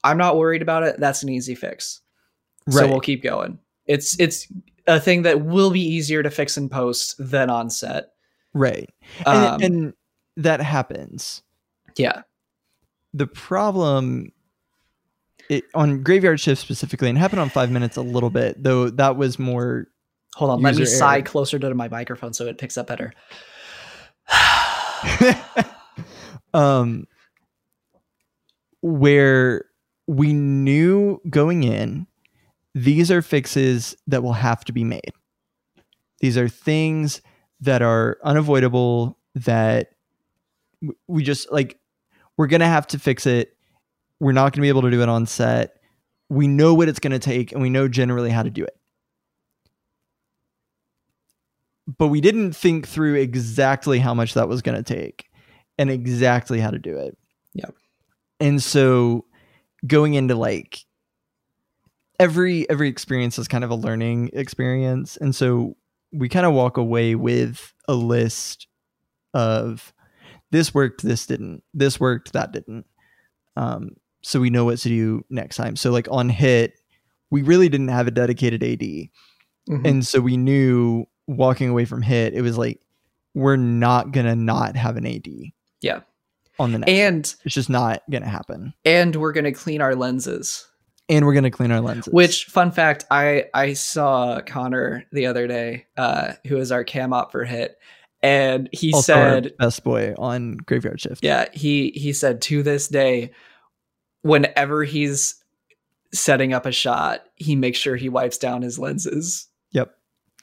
[0.03, 0.99] i'm not worried about it.
[0.99, 2.01] That's an easy fix.
[2.69, 3.59] So we'll keep going.
[3.85, 4.47] It's it's
[4.87, 8.11] a thing that will be easier to fix in post than on set.
[8.53, 8.89] Right.
[9.25, 9.93] um, And, and
[10.37, 11.43] that happens.
[11.95, 12.23] yeah.
[13.13, 14.31] The problem
[15.49, 19.15] it, on graveyard shift specifically, and happened on five minutes a little bit, though that
[19.15, 19.87] was more
[20.37, 21.23] hold on let me User sigh error.
[21.23, 23.13] closer to my microphone so it picks up better.
[26.53, 27.05] Um
[28.81, 29.65] where
[30.07, 32.07] we knew going in
[32.73, 35.11] these are fixes that will have to be made.
[36.21, 37.21] These are things
[37.59, 39.91] that are unavoidable that
[41.07, 41.79] we just like
[42.37, 43.57] we're gonna have to fix it.
[44.19, 45.73] We're not gonna be able to do it on set.
[46.29, 48.77] We know what it's gonna take and we know generally how to do it
[51.87, 55.25] but we didn't think through exactly how much that was going to take
[55.77, 57.17] and exactly how to do it.
[57.53, 57.69] Yeah.
[58.39, 59.25] And so
[59.85, 60.79] going into like
[62.19, 65.77] every every experience is kind of a learning experience and so
[66.11, 68.65] we kind of walk away with a list
[69.35, 69.93] of
[70.49, 72.85] this worked this didn't this worked that didn't
[73.55, 73.91] um,
[74.23, 76.73] so we know what to do next time so like on hit
[77.29, 78.79] we really didn't have a dedicated ad
[79.69, 79.85] Mhm.
[79.85, 82.79] and so we knew walking away from hit it was like
[83.33, 85.27] we're not gonna not have an ad
[85.81, 85.99] Yeah.
[86.59, 90.65] on the next and it's just not gonna happen and we're gonna clean our lenses.
[91.09, 95.47] and we're gonna clean our lenses Which fun fact, I I saw Connor the other
[95.47, 97.77] day, uh, who is our cam op for hit,
[98.23, 102.87] and he also said, best boy on graveyard shift yeah, he he said to this
[102.87, 103.31] day,
[104.21, 105.35] whenever he's
[106.13, 109.47] setting up a shot, he makes sure he wipes down his lenses.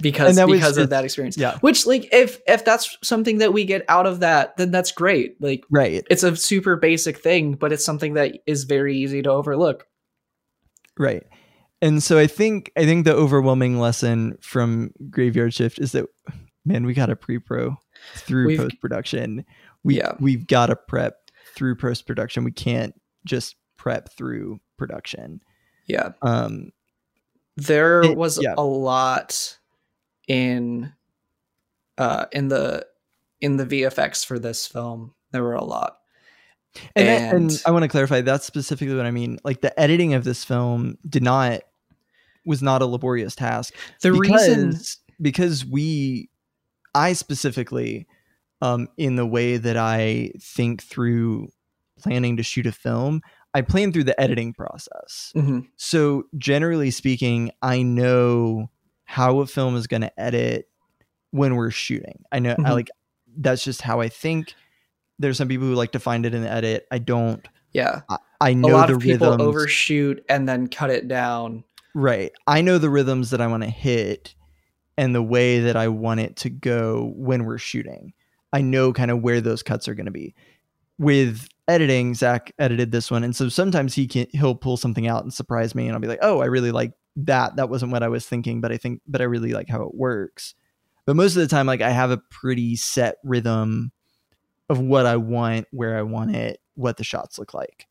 [0.03, 1.37] Because And that was because of that experience.
[1.37, 4.91] yeah Which like if if that's something that we get out of that, then that's
[4.91, 5.41] great.
[5.41, 9.31] Like right it's a super basic thing, but it's something that is very easy to
[9.31, 9.87] overlook.
[10.99, 11.23] Right.
[11.81, 16.07] And so I think I think the overwhelming lesson from Graveyard Shift is that
[16.65, 17.77] man, we got to pre-pro
[18.17, 19.45] through We've- post-production.
[19.85, 20.13] We Yeah.
[20.19, 21.19] we've got to prep
[21.55, 22.43] through post-production.
[22.43, 22.95] We can't
[23.27, 25.41] just prep through production.
[25.87, 26.13] Yeah.
[26.23, 26.73] Um
[27.57, 28.55] there It- was yeah.
[28.59, 29.59] a lot
[30.29, 30.93] in
[31.99, 32.87] uh in the
[33.41, 35.15] in the VFX for this film.
[35.33, 35.99] There were a lot.
[36.97, 39.39] and, that- and And- I want to clarify that's specifically what I mean.
[39.45, 41.63] Like the editing of this film did not
[42.47, 43.75] was not a laborious task.
[44.03, 44.75] The reason
[45.21, 46.29] because we
[46.95, 48.07] i specifically
[48.61, 51.49] um in the way that i think through
[51.99, 53.21] planning to shoot a film
[53.55, 55.69] i plan through the editing process Mhm.
[55.77, 58.69] so generally speaking i know
[59.05, 60.69] how a film is going to edit
[61.31, 62.71] when we're shooting i know i Mhm.
[62.71, 62.91] like
[63.37, 64.55] that's just how i think
[65.19, 68.03] there's some people who like to find it in the edit i don't yeah,
[68.41, 71.65] I know a lot the of people rhythms overshoot and then cut it down.
[71.93, 72.31] Right.
[72.47, 74.37] I know the rhythms that I want to hit
[74.97, 78.13] and the way that I want it to go when we're shooting.
[78.53, 80.37] I know kind of where those cuts are going to be.
[81.01, 85.25] With editing, Zach edited this one, and so sometimes he can he'll pull something out
[85.25, 87.57] and surprise me, and I'll be like, "Oh, I really like that.
[87.57, 89.95] That wasn't what I was thinking, but I think, but I really like how it
[89.95, 90.55] works."
[91.07, 93.93] But most of the time, like I have a pretty set rhythm
[94.71, 97.87] of what I want, where I want it, what the shots look like.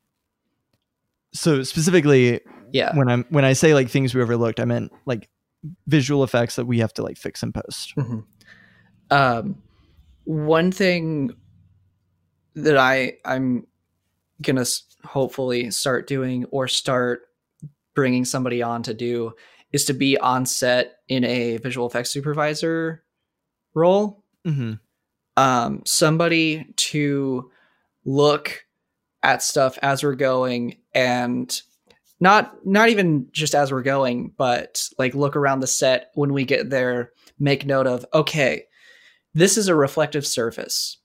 [1.34, 2.96] So specifically, Yeah.
[2.96, 5.30] when I'm when I say like things we overlooked, I meant like
[5.88, 7.96] visual effects that we have to like fix in post.
[7.96, 8.24] Mhm.
[9.12, 9.62] Um,
[10.26, 11.36] one thing
[12.56, 13.68] that I I'm
[14.42, 14.66] gonna
[15.06, 17.22] hopefully start doing or start
[17.96, 19.34] bringing somebody on to do
[19.72, 23.04] is to be on set in a visual effects supervisor
[23.74, 24.24] role.
[24.46, 24.74] Mm-hmm.
[25.36, 27.50] Um, somebody to
[28.06, 28.66] look
[29.24, 31.62] at stuff as we're going and
[32.20, 36.44] not not even just as we're going but like look around the set when we
[36.44, 38.66] get there make note of okay
[39.34, 40.98] this is a reflective surface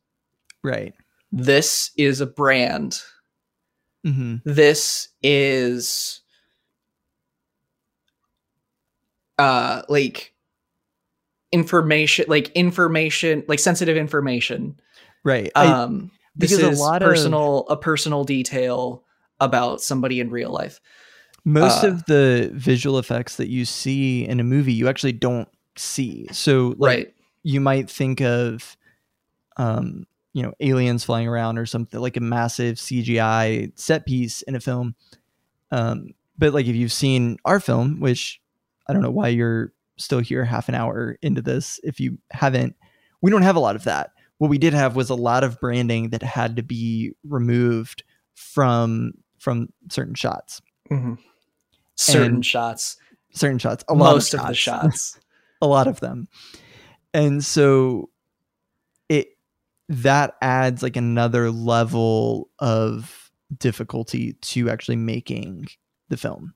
[0.65, 0.93] Right.
[1.33, 3.01] this is a brand
[4.05, 4.37] Mm-hmm.
[4.45, 6.21] this is
[9.39, 10.35] uh like
[11.53, 14.79] information like information like sensitive information
[15.25, 15.51] Right.
[15.55, 19.05] I, um this because a lot of- personal a personal detail
[19.41, 20.81] about somebody in real life
[21.45, 25.49] most uh, of the visual effects that you see in a movie, you actually don't
[25.77, 26.27] see.
[26.31, 28.77] So like right you might think of
[29.57, 34.55] um you know aliens flying around or something like a massive cgi set piece in
[34.55, 34.95] a film
[35.71, 38.41] um but like if you've seen our film which
[38.89, 42.77] i don't know why you're still here half an hour into this if you haven't.
[43.21, 44.11] We don't have a lot of that.
[44.39, 48.05] What we did have was a lot of branding that had to be removed
[48.37, 50.63] from from certain shots.
[50.91, 51.19] Mhm.
[51.97, 52.97] certain And shots.
[53.35, 53.85] certain shots.
[53.89, 55.19] A lot most of, the shots.
[55.61, 56.29] A lot of them.
[57.13, 58.11] And so
[59.09, 59.31] it
[59.89, 65.67] that adds like another level of difficulty to actually making
[66.09, 66.55] the film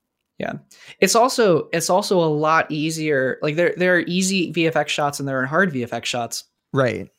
[0.99, 5.27] it's also it's also a lot easier like there there are easy vfx shots and
[5.27, 6.45] there are hard vfx shots.
[6.71, 7.09] Right.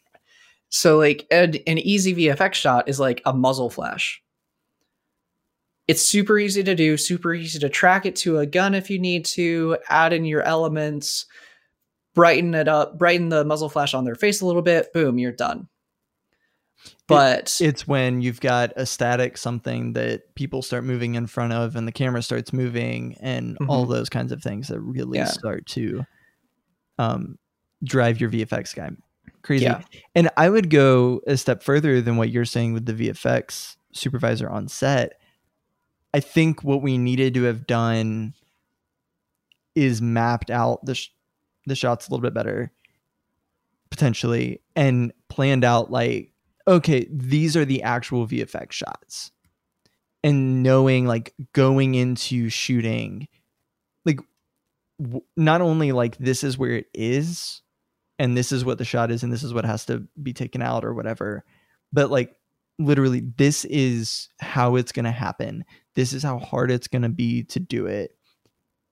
[0.70, 4.20] So like an, an easy vfx shot is like a muzzle flash.
[5.86, 8.98] It's super easy to do super easy to track it to a gun if you
[8.98, 11.26] need to add in your elements
[12.14, 15.32] brighten it up brighten the muzzle flash on their face a little bit boom you're
[15.32, 15.68] done
[17.06, 21.76] but it's when you've got a static something that people start moving in front of
[21.76, 25.26] and the camera starts moving and all those kinds of things that really Yeah.
[25.26, 26.04] start to
[26.98, 27.38] um
[27.82, 28.90] drive your vfx guy
[29.42, 29.82] crazy Yeah.
[30.14, 34.48] and i would go a step further than what you're saying with the vfx supervisor
[34.48, 35.20] on set
[36.14, 38.32] i think what we needed to have done
[39.74, 41.10] is mapped out the sh-
[41.66, 42.70] the shots a little bit better
[43.90, 46.30] potentially and planned out like
[46.66, 49.30] okay these are the actual vfx shots.
[50.22, 53.28] And knowing like going into shooting
[54.06, 54.20] like
[55.00, 57.60] w- not only like this is where it is
[58.18, 60.62] and this is what the shot is and this is what has to be taken
[60.62, 61.44] out or whatever
[61.92, 62.34] but like
[62.78, 65.64] literally this is how it's going to happen.
[65.94, 68.16] This is how hard it's going to be to do it.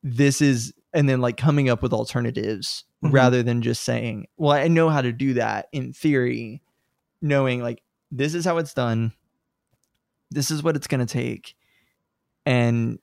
[0.04, 3.12] This is and then like coming up with alternatives Mhm.
[3.12, 6.61] rather than just saying well i know how to do that in theory
[7.22, 9.12] knowing like this is how it's done
[10.30, 11.54] this is what it's going to take
[12.44, 12.98] and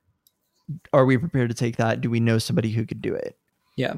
[0.93, 3.37] are we prepared to take that do we know somebody who could do it
[3.75, 3.95] Yeah.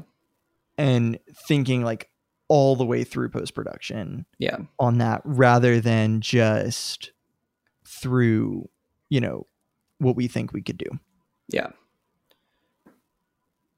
[0.78, 1.18] and
[1.48, 2.08] thinking like
[2.48, 4.58] all the way through post production Yeah.
[4.78, 7.12] on that rather than just
[7.84, 8.68] through
[9.08, 9.46] you know
[9.98, 10.98] what we think we could do
[11.48, 11.70] Yeah.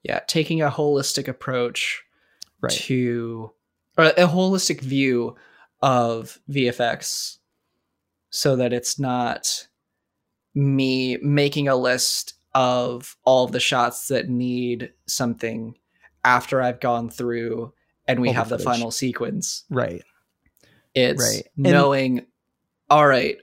[0.03, 0.20] Yeah.
[0.26, 2.03] Taking a holistic approach
[2.61, 3.51] right to
[3.97, 5.34] or a holistic view
[5.85, 7.37] of VFX
[8.30, 9.68] so that it's not
[10.55, 15.74] me making a list of all of the shots that need something
[16.24, 17.74] after I've gone through
[18.09, 18.64] and we All have the footage.
[18.72, 19.64] final sequence.
[19.68, 20.03] right
[20.95, 21.47] It's Right.
[21.57, 22.26] And- knowing,
[22.89, 23.37] all right,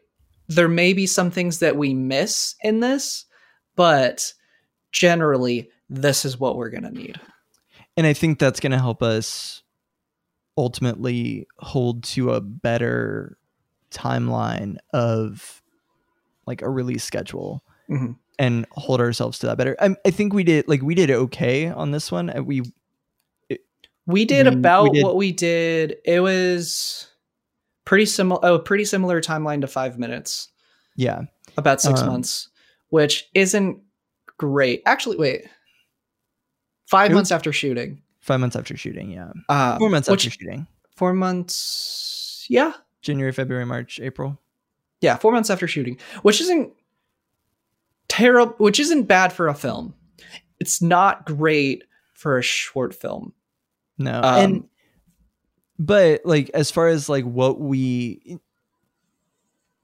[0.47, 3.25] there may be some things that we miss in this,
[3.75, 4.33] but
[4.91, 7.19] generally, this is what we're going to need.
[7.97, 9.61] and i think that's going to help us
[10.61, 13.37] ultimately hold to a better
[13.91, 15.61] timeline of
[16.45, 18.15] like a release schedule Mhm.
[18.39, 21.67] and hold ourselves to that better I, I think we did like we did okay
[21.67, 22.61] on this one Uh, we
[24.07, 25.97] We did We- we about did- what we did.
[26.05, 27.07] It was
[27.85, 28.39] pretty similar.
[28.43, 30.49] Oh, pretty similar timeline to five minutes,
[30.95, 31.21] yeah
[31.57, 32.49] about six Um, months,
[32.89, 33.79] which isn't
[34.37, 34.81] great.
[34.87, 35.45] Actually, wait,
[36.87, 38.01] five It months was- after shooting.
[38.21, 42.45] Five months after shooting yeah Um, four months which, after shooting Four months.
[42.49, 44.39] Yeah, january february march april
[45.01, 46.71] yeah, four months after shooting, which isn't
[48.07, 48.53] terrible.
[48.59, 49.95] Which isn't bad for a film.
[50.59, 53.33] It's not great for a short film.
[53.97, 54.63] no Um, and
[55.79, 58.37] but like as far as like what we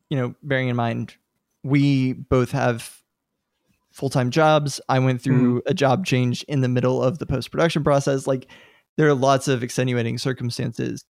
[0.09, 1.15] you know bearing in mind
[1.63, 3.01] we both have
[3.97, 4.79] full-time jobs.
[4.87, 8.27] I went through a job change in the middle of the post-production process.
[8.27, 8.47] Like
[8.95, 11.03] there are lots of extenuating circumstances.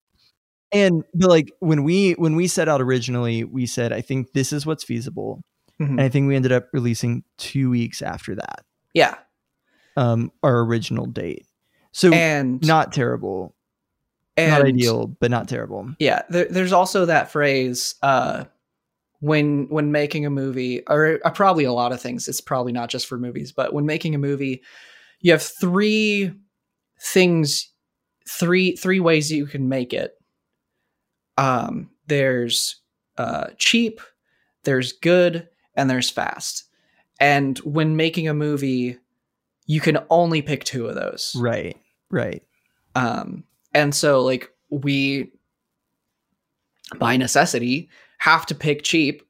[0.71, 4.51] And but like when we when we set out originally we said i think this
[4.53, 5.41] is what's feasible.
[5.79, 5.89] Mhm.
[5.89, 8.63] and i think we ended up releasing two weeks after that.
[8.93, 9.15] Yeah,
[9.97, 11.45] um our original date.
[11.91, 13.55] So and not terrible.
[14.37, 15.93] And, not ideal but not terrible.
[15.99, 18.45] Yeah there, there's also that phrase uh
[19.21, 22.89] when when making a movie or uh, probably a lot of things it's probably not
[22.89, 24.61] just for movies but when making a movie
[25.21, 26.31] you have three
[26.99, 27.71] things
[28.27, 30.13] three three ways that you can make it.
[31.37, 32.81] Um there's
[33.17, 34.01] uh cheap
[34.63, 36.65] there's good and there's fast.
[37.19, 38.97] And when making a movie
[39.67, 41.35] you can only pick two of those.
[41.37, 41.77] Right
[42.09, 42.43] right.
[42.95, 43.43] Um
[43.73, 45.31] and so like we
[46.97, 47.89] by necessity
[48.25, 49.21] have to pick cheap.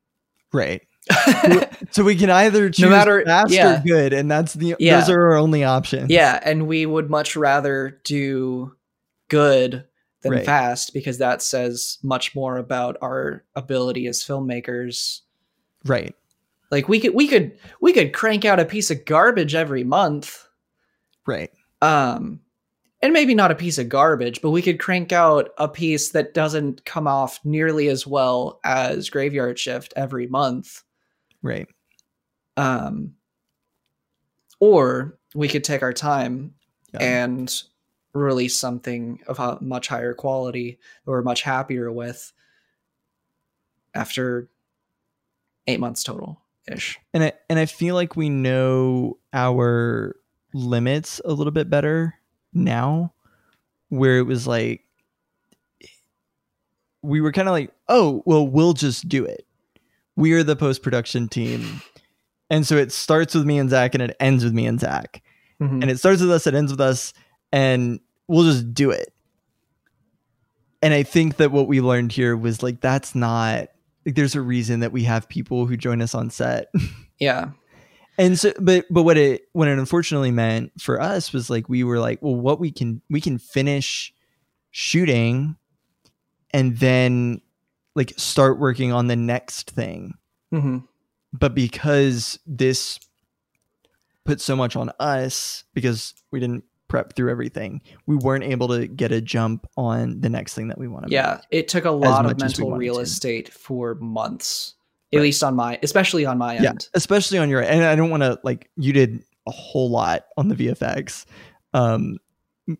[0.53, 0.81] Right.
[1.91, 3.77] So we can either choose matter- fast yeah.
[3.79, 4.99] or good and that's the Yeah.
[4.99, 6.09] those are our only options.
[6.09, 8.75] Yeah and we would much rather do
[9.29, 9.85] good
[10.21, 10.45] than Right.
[10.45, 15.21] fast because that says much more about our ability as filmmakers.
[15.85, 16.15] Right.
[16.71, 20.47] Like we could we could we could crank out a piece of garbage every month.
[21.27, 21.51] Right.
[21.81, 22.39] Um
[23.05, 26.33] and maybe not a piece of garbage but we could crank out a piece that
[26.33, 30.83] doesn't come off nearly as well as graveyard shift every month.
[31.41, 31.67] Right.
[32.57, 33.13] Um
[34.59, 36.53] or we could take our time
[36.93, 36.99] Yeah.
[37.03, 37.53] and
[38.13, 42.31] release something of a much higher quality that we're much happier with
[43.93, 44.49] after
[45.67, 50.15] eight months total ish and I, and I feel like we know our
[50.53, 52.15] limits a little bit better
[52.55, 53.13] now
[53.89, 54.81] where it was like
[57.01, 59.45] we were kind of like oh well we'll just do it.
[60.15, 61.81] We are the post-production team.
[62.49, 65.21] And so it starts with me and zach and it ends with me and zach.
[65.61, 65.81] Mhm.
[65.81, 67.13] and it starts with us it ends with us
[67.51, 69.13] and we'll just do it.
[70.81, 73.69] And i think that what we learned here was like that's not
[74.05, 76.71] like there's a reason that we have people who join us on set.
[77.19, 77.51] Yeah
[78.17, 81.83] and so but but what it what it unfortunately meant for us was like we
[81.83, 84.13] were like well what we can we can finish
[84.71, 85.55] shooting
[86.51, 87.41] and then
[87.95, 90.13] like start working on the next thing
[90.51, 90.79] hmm
[91.33, 92.99] but because this
[94.25, 97.81] put so much on us because we didn't prep through everything.
[98.05, 101.11] We weren't able to get a jump on the next thing that we wanted.
[101.11, 103.01] Yeah, it took a lot of much as we mental real to.
[103.01, 104.75] estate for months,
[105.13, 105.23] at Right.
[105.23, 106.89] least on my, especially on my yeah, end.
[106.93, 110.47] especially on your and I don't want to like you did a whole lot on
[110.49, 111.25] the VFX,
[111.73, 112.17] um,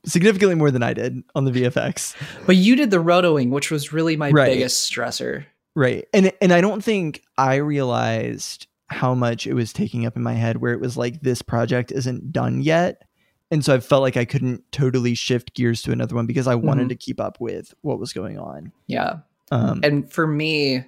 [0.06, 2.16] significantly more than I did on the VFX.
[2.46, 4.48] But you did the rotoing, which was really my Right.
[4.54, 5.46] biggest stressor.
[5.76, 6.06] Right.
[6.14, 10.34] And and I don't think I realized how much it was taking up in my
[10.34, 13.02] head where it was like this project isn't done yet.
[13.52, 16.56] And so I felt like I couldn't totally shift gears to another one because I
[16.56, 16.90] wanted Mhm.
[16.90, 18.72] to keep up with what was going on.
[18.88, 19.18] Yeah.
[19.52, 20.86] Um and for me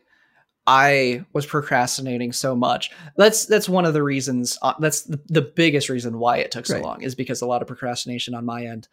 [0.68, 5.42] i was procrastinating so much that's that's one of the reasons uh, that's the, the
[5.42, 6.84] biggest reason why it took so Right.
[6.84, 8.88] long is because a lot of procrastination on my end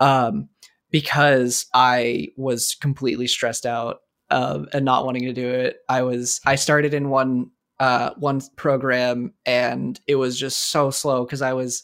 [0.00, 0.48] um
[0.90, 4.00] because i was completely stressed out
[4.30, 8.40] um and not wanting to do it i was i started in one uh one
[8.56, 11.82] program and it was just so slow because i was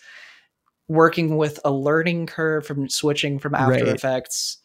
[0.89, 3.89] working with a learning curve from switching from after Right.
[3.89, 4.59] effects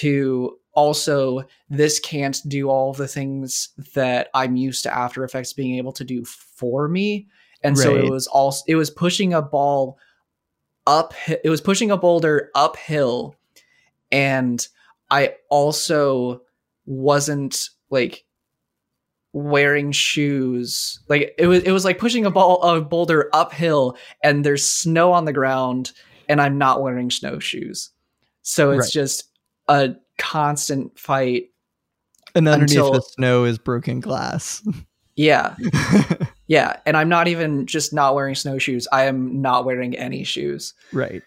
[0.00, 5.76] to also this can't do all the things that I'm used to After Effects being
[5.76, 7.28] able to do for me.
[7.62, 9.98] And so it was also it was pushing a ball
[10.86, 13.36] up it was pushing a boulder uphill
[14.12, 14.66] and
[15.10, 16.42] I also
[16.84, 18.26] wasn't like
[19.32, 24.44] wearing shoes like it was it was like pushing a ball a boulder uphill and
[24.44, 25.92] there's snow on the ground
[26.28, 27.90] and I'm not wearing snowshoes.
[28.42, 28.92] So it's Right.
[28.92, 29.30] just
[29.68, 31.46] a constant fight.
[32.34, 34.62] and underneath until- the snow is broken glass.
[35.16, 35.54] Yeah.
[36.48, 36.76] Yeah.
[36.84, 38.88] And I'm not even just not wearing snowshoes.
[38.92, 40.74] I am not wearing any shoes.
[40.92, 41.22] right.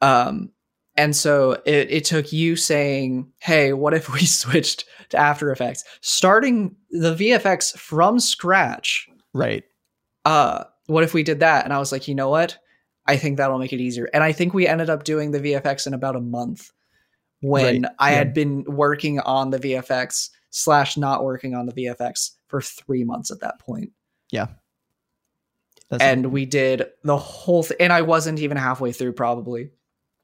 [0.00, 0.50] Um,
[0.96, 5.82] and so it, it took you saying, Hey, what if we switched to After Effects?
[6.02, 9.08] Starting the VFX from scratch.
[9.34, 9.64] Right.
[10.24, 11.64] Uh, what if we did that?
[11.64, 12.56] And I was like, you know what?
[13.06, 14.08] I think that'll make it easier.
[14.14, 16.70] And I think we ended up doing the VFX in about a month
[17.42, 18.18] when Right, I yeah.
[18.18, 23.30] had been working on the VFX slash not working on the VFX for three months
[23.30, 23.90] at that point.
[25.90, 29.68] That's and we did the whole thing and i wasn't even halfway through probably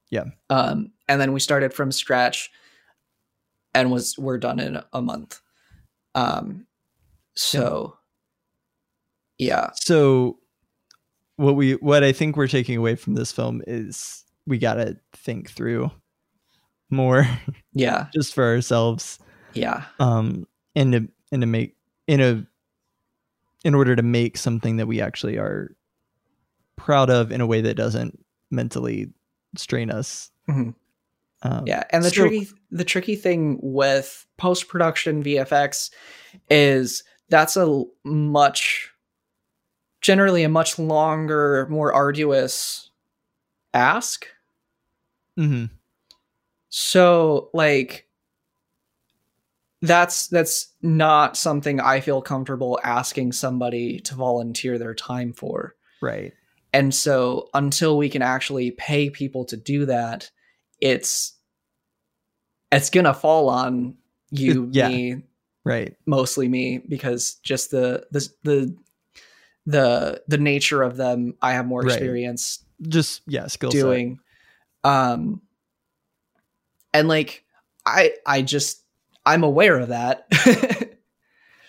[0.09, 0.25] Yeah.
[0.49, 2.51] um and then we started from scratch
[3.75, 5.41] and was we're done in a month
[6.15, 6.67] um
[7.35, 7.99] so
[9.37, 10.39] yeah So
[11.37, 14.97] what we what I think we're taking away from this film is we got to
[15.13, 15.91] think through
[16.91, 17.27] more
[17.75, 18.07] yeah.
[18.15, 19.19] just for ourselves.
[19.55, 19.85] Yeah.
[20.01, 21.77] Um and to and to make
[22.07, 22.47] in a
[23.65, 25.75] in order to make something that we actually are
[26.77, 28.19] proud of in a way that doesn't
[28.51, 29.09] mentally
[29.57, 30.31] strain us.
[30.49, 30.75] Mhm.
[31.43, 35.91] um, yeah and the so- tricky the tricky thing with post-production vfx
[36.51, 38.91] is that's a much
[40.01, 42.91] generally a much longer more arduous
[43.75, 44.27] ask.
[45.39, 45.69] Mhm.
[46.69, 48.07] So like
[49.81, 55.77] that's that's not something I feel comfortable asking somebody to volunteer their time for.
[56.01, 56.33] right
[56.73, 60.31] And so until we can actually pay people to do that,
[60.81, 61.35] it's
[62.71, 63.97] it's going to fall on
[64.31, 64.89] you yeah.
[64.89, 65.23] me
[65.65, 68.77] right mostly me because just the the the
[69.67, 71.93] the the nature of them I have more Right.
[71.93, 73.81] experience just yeah skill set.
[73.81, 74.19] doing
[74.85, 75.41] um
[76.95, 77.45] and like
[77.87, 78.83] i i just
[79.27, 80.27] i'm aware of that.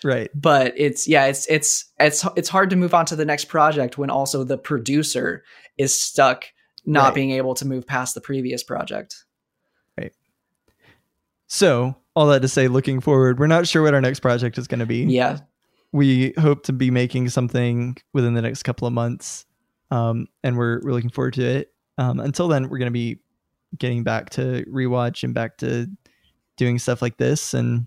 [0.02, 0.30] Right.
[0.34, 3.98] But it's yeah it's it's it's it's hard to move on to the next project
[3.98, 5.44] when also the producer
[5.76, 6.46] is stuck
[6.86, 7.14] not Right.
[7.16, 9.24] being able to move past the previous project.
[9.98, 10.14] Right.
[11.48, 14.66] so all that to say looking forward we're not sure what our next project is
[14.66, 15.04] going to be.
[15.04, 15.40] Yeah.
[15.92, 19.44] We hope to be making something within the next couple of months
[19.90, 21.74] um, and we're, we're looking forward to it.
[21.98, 23.18] Um, until then we're going to be
[23.78, 25.86] getting back to rewatch and back to
[26.56, 27.86] doing stuff like this and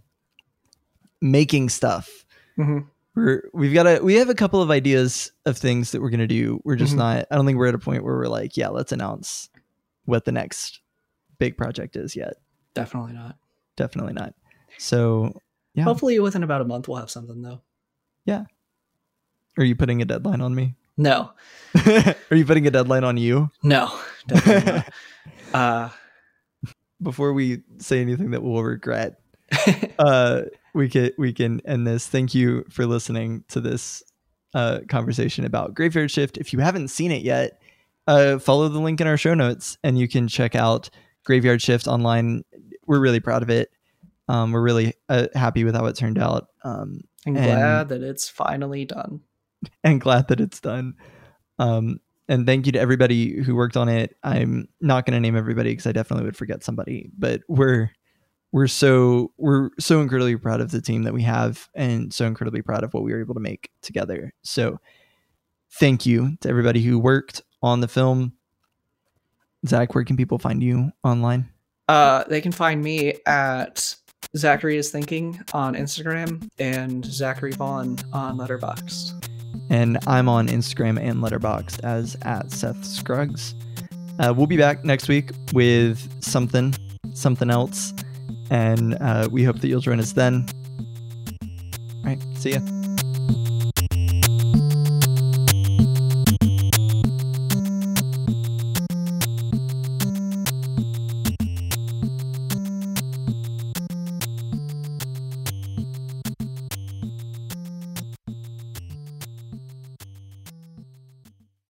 [1.22, 2.26] making stuff
[2.58, 2.88] Mhm.
[3.16, 6.20] we're we've got a we have a couple of ideas of things that we're going
[6.20, 6.98] to do we're just Mhm.
[6.98, 9.50] not i don't think we're at a point where we're like yeah let's announce
[10.06, 10.82] what the next
[11.40, 12.34] big project is yet
[12.74, 13.38] definitely not
[13.78, 14.34] definitely not
[14.78, 15.34] so
[15.76, 15.84] Yeah.
[15.86, 17.62] hopefully within about a month we'll have something though
[18.26, 18.44] Yeah.
[19.58, 21.32] are you putting a deadline on me no
[22.32, 23.92] are you putting a deadline on you no
[24.28, 24.94] definitely not.
[25.54, 25.90] uh
[27.02, 29.20] before we say anything that we'll regret
[30.00, 30.44] uh
[30.74, 32.08] we can we can end this.
[32.08, 34.02] Thank you for listening to this
[34.56, 36.38] uh conversation about graveyard shift.
[36.38, 37.62] If you haven't seen it yet
[38.08, 40.90] uh follow the link in our show notes and you can check out
[41.26, 42.44] graveyard shift online.
[42.88, 43.70] We're really proud of it.
[44.28, 46.48] Um we're really uh, happy with how it turned out.
[46.64, 49.22] Um i'm And- glad that it's finally done.
[49.84, 50.96] and glad that it's done.
[51.60, 54.16] Um and thank you to everybody who worked on it.
[54.24, 57.92] I'm not going to name everybody because I definitely would forget somebody, but we're
[58.52, 62.62] we're so we're so incredibly proud of the team that we have and so incredibly
[62.62, 64.32] proud of what we were able to make together.
[64.44, 64.80] So
[65.74, 68.34] thank you to everybody who worked on the film.
[69.68, 71.50] Zach, where can people find you online?
[71.90, 73.96] Uh, they can find me at
[74.38, 79.33] Zachary is Thinking on Instagram and Zachary Vaughn on Letterboxd.
[79.74, 83.56] And I'm on Instagram and Letterboxd as at Seth Scruggs.
[84.20, 86.76] Uh, we'll be back next week with something,
[87.16, 87.92] something else.
[88.52, 90.46] And uh, we hope that you'll join us then.
[91.42, 92.22] All right.
[92.38, 92.83] See ya.